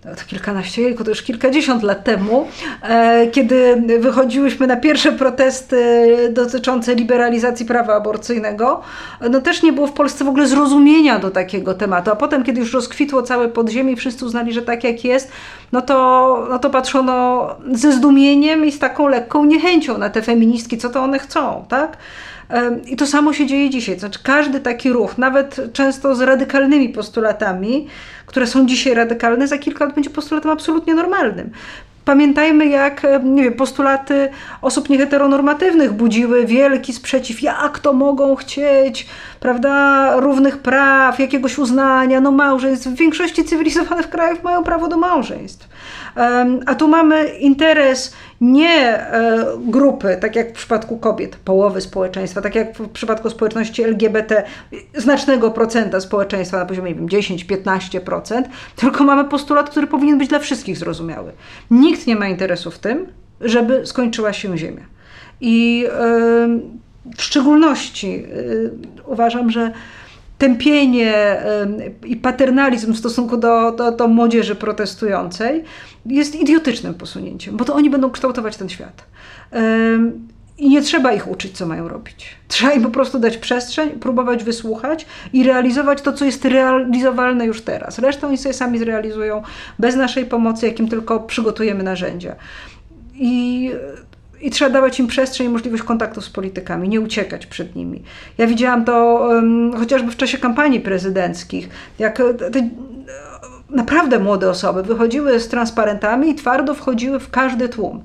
to 0.04 0.24
kilkanaście, 0.26 0.82
jejku, 0.82 1.04
to 1.04 1.10
już 1.10 1.22
kilkadziesiąt 1.22 1.82
lat 1.82 2.04
temu, 2.04 2.48
e, 2.82 3.26
kiedy 3.26 3.82
wychodziłyśmy 4.00 4.66
na 4.66 4.76
pierwsze 4.76 5.12
protesty 5.12 6.06
dotyczące 6.32 6.94
liberalizacji 6.94 7.66
prawa 7.66 7.94
aborcyjnego, 7.94 8.80
no 9.30 9.40
też 9.40 9.62
nie 9.62 9.72
było 9.72 9.86
w 9.86 9.92
Polsce 9.92 10.24
w 10.24 10.28
ogóle 10.28 10.46
zrozumienia 10.46 11.18
do 11.18 11.30
takiego 11.30 11.74
tematu. 11.74 12.10
A 12.10 12.16
potem, 12.16 12.42
kiedy 12.42 12.60
już 12.60 12.72
rozkwitło 12.72 13.22
całe 13.22 13.48
podziemie, 13.48 13.96
wszyscy 13.96 14.24
uznali, 14.24 14.52
że 14.52 14.62
tak 14.62 14.84
jak 14.84 15.04
jest, 15.04 15.32
no 15.72 15.82
to, 15.82 16.46
no 16.50 16.58
to 16.58 16.70
patrzono 16.70 17.46
ze 17.72 17.92
zdumieniem 17.92 18.64
i 18.64 18.72
z 18.72 18.78
taką 18.78 19.08
lekką 19.08 19.44
niechęcią 19.44 19.98
na 19.98 20.10
te 20.10 20.22
feministki, 20.22 20.78
co 20.78 20.90
to 20.90 21.02
one 21.02 21.18
chcą, 21.18 21.64
tak? 21.68 21.96
I 22.86 22.96
to 22.96 23.06
samo 23.06 23.32
się 23.32 23.46
dzieje 23.46 23.70
dzisiaj. 23.70 23.98
Znaczy, 23.98 24.18
każdy 24.22 24.60
taki 24.60 24.92
ruch, 24.92 25.18
nawet 25.18 25.60
często 25.72 26.14
z 26.14 26.20
radykalnymi 26.20 26.88
postulatami, 26.88 27.88
które 28.26 28.46
są 28.46 28.66
dzisiaj 28.66 28.94
radykalne, 28.94 29.48
za 29.48 29.58
kilka 29.58 29.84
lat 29.84 29.94
będzie 29.94 30.10
postulatem 30.10 30.50
absolutnie 30.50 30.94
normalnym. 30.94 31.50
Pamiętajmy, 32.04 32.66
jak 32.66 33.02
nie 33.24 33.42
wiem, 33.42 33.54
postulaty 33.54 34.28
osób 34.62 34.88
nieheteronormatywnych 34.88 35.92
budziły 35.92 36.46
wielki 36.46 36.92
sprzeciw. 36.92 37.42
Jak 37.42 37.78
to 37.78 37.92
mogą 37.92 38.36
chcieć, 38.36 39.06
prawda, 39.40 40.16
równych 40.16 40.58
praw, 40.58 41.18
jakiegoś 41.18 41.58
uznania, 41.58 42.20
no 42.20 42.30
małżeństw. 42.30 42.88
W 42.88 42.94
większości 42.94 43.44
cywilizowanych 43.44 44.10
krajów 44.10 44.42
mają 44.42 44.64
prawo 44.64 44.88
do 44.88 44.96
małżeństw. 44.96 45.68
A 46.66 46.74
tu 46.74 46.88
mamy 46.88 47.24
interes 47.24 48.14
nie 48.40 48.78
e, 48.78 49.46
grupy, 49.58 50.18
tak 50.20 50.36
jak 50.36 50.50
w 50.50 50.52
przypadku 50.52 50.98
kobiet, 50.98 51.36
połowy 51.36 51.80
społeczeństwa, 51.80 52.40
tak 52.40 52.54
jak 52.54 52.78
w 52.78 52.88
przypadku 52.88 53.30
społeczności 53.30 53.82
LGBT, 53.82 54.42
znacznego 54.94 55.50
procenta 55.50 56.00
społeczeństwa 56.00 56.58
na 56.58 56.66
poziomie 56.66 56.94
10-15%, 56.94 58.42
tylko 58.76 59.04
mamy 59.04 59.24
postulat, 59.24 59.70
który 59.70 59.86
powinien 59.86 60.18
być 60.18 60.28
dla 60.28 60.38
wszystkich 60.38 60.78
zrozumiały. 60.78 61.32
Nikt 61.70 62.06
nie 62.06 62.16
ma 62.16 62.28
interesu 62.28 62.70
w 62.70 62.78
tym, 62.78 63.06
żeby 63.40 63.86
skończyła 63.86 64.32
się 64.32 64.58
Ziemia. 64.58 64.84
I 65.40 65.86
w 67.16 67.22
szczególności 67.22 68.24
y, 68.24 68.70
uważam, 69.06 69.50
że 69.50 69.72
tępienie 70.44 71.36
i 72.04 72.16
paternalizm 72.16 72.92
w 72.92 72.98
stosunku 72.98 73.36
do, 73.36 73.72
do, 73.72 73.92
do 73.92 74.08
młodzieży 74.08 74.54
protestującej 74.54 75.64
jest 76.06 76.34
idiotycznym 76.34 76.94
posunięciem, 76.94 77.56
bo 77.56 77.64
to 77.64 77.74
oni 77.74 77.90
będą 77.90 78.10
kształtować 78.10 78.56
ten 78.56 78.68
świat. 78.68 79.04
I 80.58 80.68
nie 80.68 80.82
trzeba 80.82 81.12
ich 81.12 81.30
uczyć, 81.30 81.56
co 81.56 81.66
mają 81.66 81.88
robić. 81.88 82.36
Trzeba 82.48 82.72
im 82.72 82.82
po 82.82 82.90
prostu 82.90 83.18
dać 83.18 83.36
przestrzeń, 83.36 83.90
próbować 83.90 84.44
wysłuchać 84.44 85.06
i 85.32 85.44
realizować 85.44 86.02
to, 86.02 86.12
co 86.12 86.24
jest 86.24 86.44
realizowalne 86.44 87.46
już 87.46 87.62
teraz. 87.62 87.98
Resztę 87.98 88.26
oni 88.26 88.38
sobie 88.38 88.54
sami 88.54 88.78
zrealizują 88.78 89.42
bez 89.78 89.96
naszej 89.96 90.26
pomocy, 90.26 90.66
jakim 90.66 90.88
tylko 90.88 91.20
przygotujemy 91.20 91.82
narzędzia. 91.82 92.36
I 93.14 93.70
i 94.44 94.50
trzeba 94.50 94.70
dawać 94.70 95.00
im 95.00 95.06
przestrzeń 95.06 95.46
i 95.46 95.50
możliwość 95.50 95.82
kontaktu 95.82 96.20
z 96.20 96.30
politykami, 96.30 96.88
nie 96.88 97.00
uciekać 97.00 97.46
przed 97.46 97.76
nimi. 97.76 98.02
Ja 98.38 98.46
widziałam 98.46 98.84
to 98.84 99.26
um, 99.28 99.72
chociażby 99.76 100.12
w 100.12 100.16
czasie 100.16 100.38
kampanii 100.38 100.80
prezydenckich, 100.80 101.68
jak 101.98 102.16
te 102.52 102.68
naprawdę 103.70 104.18
młode 104.18 104.50
osoby 104.50 104.82
wychodziły 104.82 105.40
z 105.40 105.48
transparentami 105.48 106.30
i 106.30 106.34
twardo 106.34 106.74
wchodziły 106.74 107.20
w 107.20 107.30
każdy 107.30 107.68
tłum. 107.68 108.02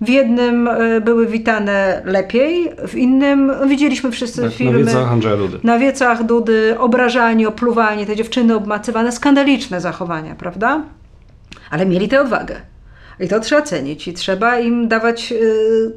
W 0.00 0.08
jednym 0.08 0.68
e, 0.68 1.00
były 1.00 1.26
witane 1.26 2.02
lepiej, 2.04 2.72
w 2.88 2.94
innym 2.94 3.46
no, 3.46 3.66
widzieliśmy 3.66 4.10
wszyscy 4.10 4.42
tak, 4.42 4.52
filmy. 4.52 4.78
Na 4.78 4.84
wiecach 4.84 5.12
Andrzeja 5.12 5.36
Dudy. 5.36 5.58
Na 5.62 5.78
wiecach 5.78 6.24
Dudy, 6.24 6.76
obrażani, 6.78 7.46
opluwani, 7.46 8.06
te 8.06 8.16
dziewczyny 8.16 8.56
obmacywane, 8.56 9.12
skandaliczne 9.12 9.80
zachowania, 9.80 10.34
prawda? 10.34 10.82
Ale 11.70 11.86
mieli 11.86 12.08
tę 12.08 12.20
odwagę. 12.20 12.71
I 13.22 13.28
to 13.28 13.40
trzeba 13.40 13.62
cenić 13.62 14.08
i 14.08 14.12
trzeba 14.12 14.58
im 14.58 14.88
dawać. 14.88 15.30
Yy, 15.30 15.92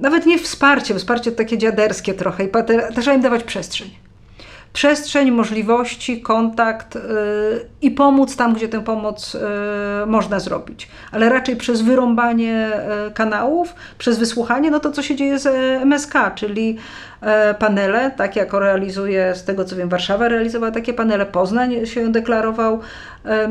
nawet 0.00 0.26
nie 0.26 0.38
wsparcie, 0.38 0.94
wsparcie 0.94 1.32
takie 1.32 1.58
dziaderskie 1.58 2.14
trochę, 2.14 2.44
i 2.44 2.48
trzeba 3.00 3.16
im 3.16 3.22
dawać 3.22 3.44
przestrzeń 3.44 4.05
przestrzeń, 4.76 5.30
możliwości, 5.30 6.20
kontakt 6.20 6.94
yy, 6.94 7.00
i 7.82 7.90
pomóc 7.90 8.36
tam, 8.36 8.54
gdzie 8.54 8.68
tę 8.68 8.84
pomoc 8.84 9.34
yy, 9.34 9.40
można 10.06 10.40
zrobić. 10.40 10.88
Ale 11.12 11.28
raczej 11.28 11.56
przez 11.56 11.82
wyrąbanie 11.82 12.70
yy, 13.04 13.10
kanałów, 13.10 13.74
przez 13.98 14.18
wysłuchanie, 14.18 14.70
no 14.70 14.80
to 14.80 14.90
co 14.90 15.02
się 15.02 15.16
dzieje 15.16 15.38
z 15.38 15.46
MSK, 15.84 16.14
czyli 16.34 16.76
panele, 17.58 18.10
tak 18.10 18.36
jak 18.36 18.52
realizuje, 18.52 19.34
z 19.34 19.44
tego 19.44 19.64
co 19.64 19.76
wiem, 19.76 19.88
Warszawa 19.88 20.28
realizowała 20.28 20.72
takie 20.72 20.94
panele, 20.94 21.26
Poznań 21.26 21.86
się 21.86 22.12
deklarował 22.12 22.80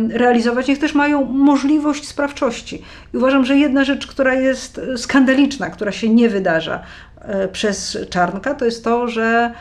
realizować, 0.09 0.67
niech 0.67 0.79
też 0.79 0.93
mają 0.95 1.25
możliwość 1.25 2.07
sprawczości. 2.07 2.81
I 3.13 3.17
uważam, 3.17 3.45
że 3.45 3.57
jedna 3.57 3.83
rzecz, 3.83 4.07
która 4.07 4.33
jest 4.33 4.81
skandaliczna, 4.97 5.69
która 5.69 5.91
się 5.91 6.09
nie 6.09 6.29
wydarza 6.29 6.83
przez 7.51 7.97
Czarnka, 8.09 8.53
to 8.53 8.65
jest 8.65 8.83
to, 8.83 9.07
że 9.07 9.51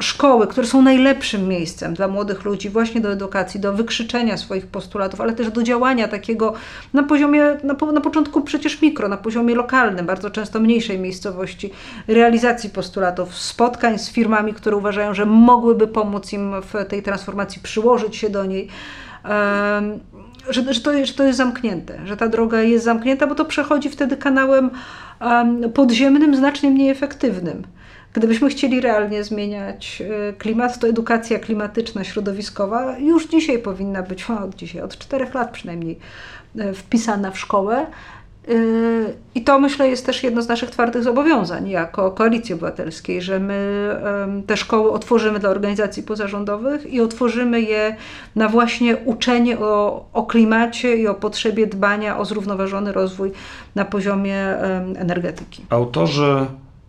szkoły, 0.00 0.46
które 0.46 0.66
są 0.66 0.82
najlepszym 0.82 1.48
miejscem 1.48 1.94
dla 1.94 2.08
młodych 2.08 2.44
ludzi 2.44 2.70
właśnie 2.70 3.00
do 3.00 3.12
edukacji, 3.12 3.60
do 3.60 3.72
wykrzyczenia 3.72 4.36
swoich 4.36 4.66
postulatów, 4.66 5.20
ale 5.20 5.32
też 5.32 5.50
do 5.50 5.62
działania 5.62 6.08
takiego 6.08 6.52
na 6.92 7.02
poziomie, 7.02 7.42
na, 7.62 7.92
na 7.92 8.00
początku 8.00 8.40
przecież 8.40 8.82
mikro, 8.82 9.08
na 9.08 9.16
poziomie 9.16 9.54
lokalnym, 9.54 10.06
bardzo 10.06 10.30
często 10.30 10.60
mniejszej 10.60 10.98
miejscowości, 10.98 11.70
realizacji 12.08 12.70
postulatów, 12.70 13.34
spotkań 13.34 13.98
z 13.98 14.10
firmami, 14.10 14.54
które 14.54 14.76
uważają, 14.76 15.14
że 15.14 15.26
mogłyby 15.26 15.86
pomóc 15.86 16.32
im 16.32 16.52
w 16.62 16.88
tej 16.88 17.02
transformacji, 17.02 17.62
przyłożyć 17.62 18.16
się 18.16 18.30
do 18.30 18.44
niej. 18.44 18.68
Um, 19.24 20.00
że, 20.50 20.74
że, 20.74 20.80
to, 20.80 21.06
że 21.06 21.12
to 21.12 21.24
jest 21.24 21.38
zamknięte, 21.38 22.00
że 22.04 22.16
ta 22.16 22.28
droga 22.28 22.60
jest 22.62 22.84
zamknięta, 22.84 23.26
bo 23.26 23.34
to 23.34 23.44
przechodzi 23.44 23.90
wtedy 23.90 24.16
kanałem 24.16 24.70
um, 25.20 25.72
podziemnym, 25.72 26.36
znacznie 26.36 26.70
mniej 26.70 26.90
efektywnym. 26.90 27.62
Gdybyśmy 28.12 28.48
chcieli 28.48 28.80
realnie 28.80 29.24
zmieniać 29.24 30.02
e, 30.28 30.32
klimat, 30.32 30.78
to 30.78 30.88
edukacja 30.88 31.38
klimatyczna, 31.38 32.04
środowiskowa 32.04 32.98
już 32.98 33.26
dzisiaj 33.26 33.58
powinna 33.58 34.02
być, 34.02 34.30
od 34.30 34.54
dzisiaj, 34.54 34.82
od 34.82 34.98
czterech 34.98 35.34
lat 35.34 35.50
przynajmniej, 35.50 35.98
e, 36.58 36.72
wpisana 36.72 37.30
w 37.30 37.38
szkołę. 37.38 37.86
E, 38.48 38.52
I 39.34 39.44
to 39.44 39.58
myślę 39.58 39.88
jest 39.88 40.06
też 40.06 40.22
jedno 40.22 40.42
z 40.42 40.48
naszych 40.48 40.70
twardych 40.70 41.02
zobowiązań 41.02 41.68
jako 41.68 42.10
Koalicji 42.10 42.54
Obywatelskiej, 42.54 43.22
że 43.22 43.40
my 43.40 43.90
te 44.46 44.56
szkoły 44.56 44.90
otworzymy 44.90 45.38
dla 45.38 45.50
organizacji 45.50 46.02
pozarządowych 46.02 46.92
i 46.92 47.00
otworzymy 47.00 47.60
je 47.60 47.96
na 48.36 48.48
właśnie 48.48 48.96
uczenie 48.96 49.58
o, 49.58 50.04
o 50.12 50.22
klimacie 50.22 50.96
i 50.96 51.06
o 51.06 51.14
potrzebie 51.14 51.66
dbania 51.66 52.18
o 52.18 52.24
zrównoważony 52.24 52.92
rozwój 52.92 53.32
na 53.74 53.84
poziomie 53.84 54.36
energetyki. 54.96 55.64
Autorzy 55.70 56.46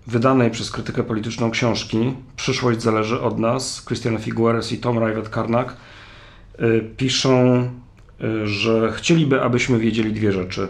wydanej 0.07 0.51
przez 0.51 0.71
krytykę 0.71 1.03
polityczną 1.03 1.51
książki 1.51 2.13
Przyszłość 2.35 2.81
zależy 2.81 3.21
od 3.21 3.39
nas, 3.39 3.85
Christian 3.85 4.17
Figueres 4.17 4.71
i 4.71 4.77
Tom 4.77 4.99
Rajwet-Karnak 4.99 5.65
y, 6.59 6.89
piszą, 6.97 7.69
y, 8.23 8.47
że 8.47 8.91
chcieliby, 8.95 9.41
abyśmy 9.41 9.79
wiedzieli 9.79 10.13
dwie 10.13 10.31
rzeczy. 10.31 10.67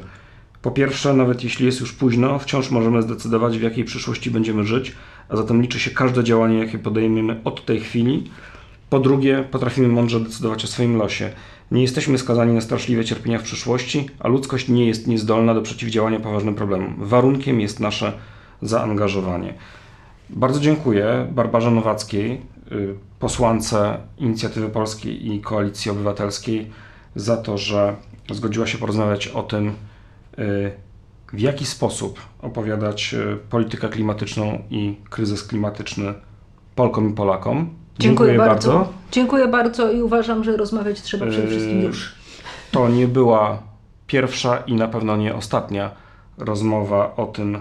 Po 0.61 0.71
pierwsze, 0.71 1.13
nawet 1.13 1.43
jeśli 1.43 1.65
jest 1.65 1.79
już 1.79 1.93
późno, 1.93 2.39
wciąż 2.39 2.71
możemy 2.71 3.01
zdecydować, 3.01 3.57
w 3.57 3.61
jakiej 3.61 3.83
przyszłości 3.83 4.31
będziemy 4.31 4.63
żyć, 4.63 4.95
a 5.29 5.37
zatem 5.37 5.61
liczy 5.61 5.79
się 5.79 5.91
każde 5.91 6.23
działanie, 6.23 6.57
jakie 6.57 6.79
podejmiemy 6.79 7.41
od 7.43 7.65
tej 7.65 7.79
chwili. 7.79 8.31
Po 8.89 8.99
drugie, 8.99 9.43
potrafimy 9.51 9.87
mądrze 9.87 10.19
decydować 10.19 10.63
o 10.63 10.67
swoim 10.67 10.97
losie. 10.97 11.31
Nie 11.71 11.81
jesteśmy 11.81 12.17
skazani 12.17 12.53
na 12.53 12.61
straszliwe 12.61 13.05
cierpienia 13.05 13.39
w 13.39 13.43
przyszłości, 13.43 14.09
a 14.19 14.27
ludzkość 14.27 14.67
nie 14.69 14.87
jest 14.87 15.07
niezdolna 15.07 15.53
do 15.53 15.61
przeciwdziałania 15.61 16.19
poważnym 16.19 16.55
problemom. 16.55 16.95
Warunkiem 16.97 17.61
jest 17.61 17.79
nasze 17.79 18.13
zaangażowanie. 18.61 19.53
Bardzo 20.29 20.59
dziękuję 20.59 21.27
Barbarze 21.31 21.71
Nowackiej, 21.71 22.41
y, 22.71 22.95
posłance 23.19 23.97
Inicjatywy 24.17 24.69
Polskiej 24.69 25.33
i 25.33 25.41
Koalicji 25.41 25.91
Obywatelskiej, 25.91 26.71
za 27.15 27.37
to, 27.37 27.57
że 27.57 27.95
zgodziła 28.31 28.67
się 28.67 28.77
porozmawiać 28.77 29.27
o 29.27 29.43
tym, 29.43 29.67
y, 30.39 30.71
w 31.33 31.39
jaki 31.39 31.65
sposób 31.65 32.19
opowiadać 32.41 33.13
y, 33.13 33.37
politykę 33.49 33.89
klimatyczną 33.89 34.61
i 34.69 34.95
kryzys 35.09 35.43
klimatyczny 35.43 36.13
Polkom 36.75 37.09
i 37.09 37.13
Polakom. 37.13 37.69
Dziękuję, 37.99 38.37
bardzo. 38.37 38.89
Dziękuję 39.11 39.47
bardzo 39.47 39.91
i 39.91 40.01
uważam, 40.01 40.43
że 40.43 40.57
rozmawiać 40.57 41.01
trzeba 41.01 41.25
przede 41.25 41.47
wszystkim 41.47 41.81
już. 41.81 42.15
To 42.71 42.89
nie 42.89 43.07
była 43.07 43.59
pierwsza 44.07 44.57
i 44.57 44.73
na 44.73 44.87
pewno 44.87 45.17
nie 45.17 45.35
ostatnia 45.35 45.91
rozmowa 46.37 47.15
o 47.15 47.25
tym, 47.25 47.59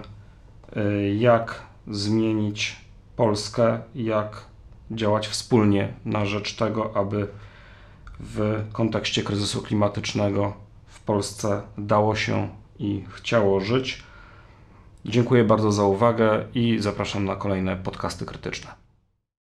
jak 1.17 1.61
zmienić 1.87 2.75
Polskę, 3.15 3.79
jak 3.95 4.45
działać 4.91 5.27
wspólnie 5.27 5.93
na 6.05 6.25
rzecz 6.25 6.55
tego, 6.55 6.91
aby 6.95 7.27
w 8.19 8.63
kontekście 8.73 9.23
kryzysu 9.23 9.61
klimatycznego 9.61 10.53
w 10.87 10.99
Polsce 10.99 11.61
dało 11.77 12.15
się 12.15 12.49
i 12.79 13.03
chciało 13.09 13.59
żyć. 13.59 14.03
Dziękuję 15.05 15.43
bardzo 15.43 15.71
za 15.71 15.83
uwagę 15.83 16.45
i 16.53 16.79
zapraszam 16.79 17.25
na 17.25 17.35
kolejne 17.35 17.75
podcasty 17.75 18.25
krytyczne. 18.25 18.80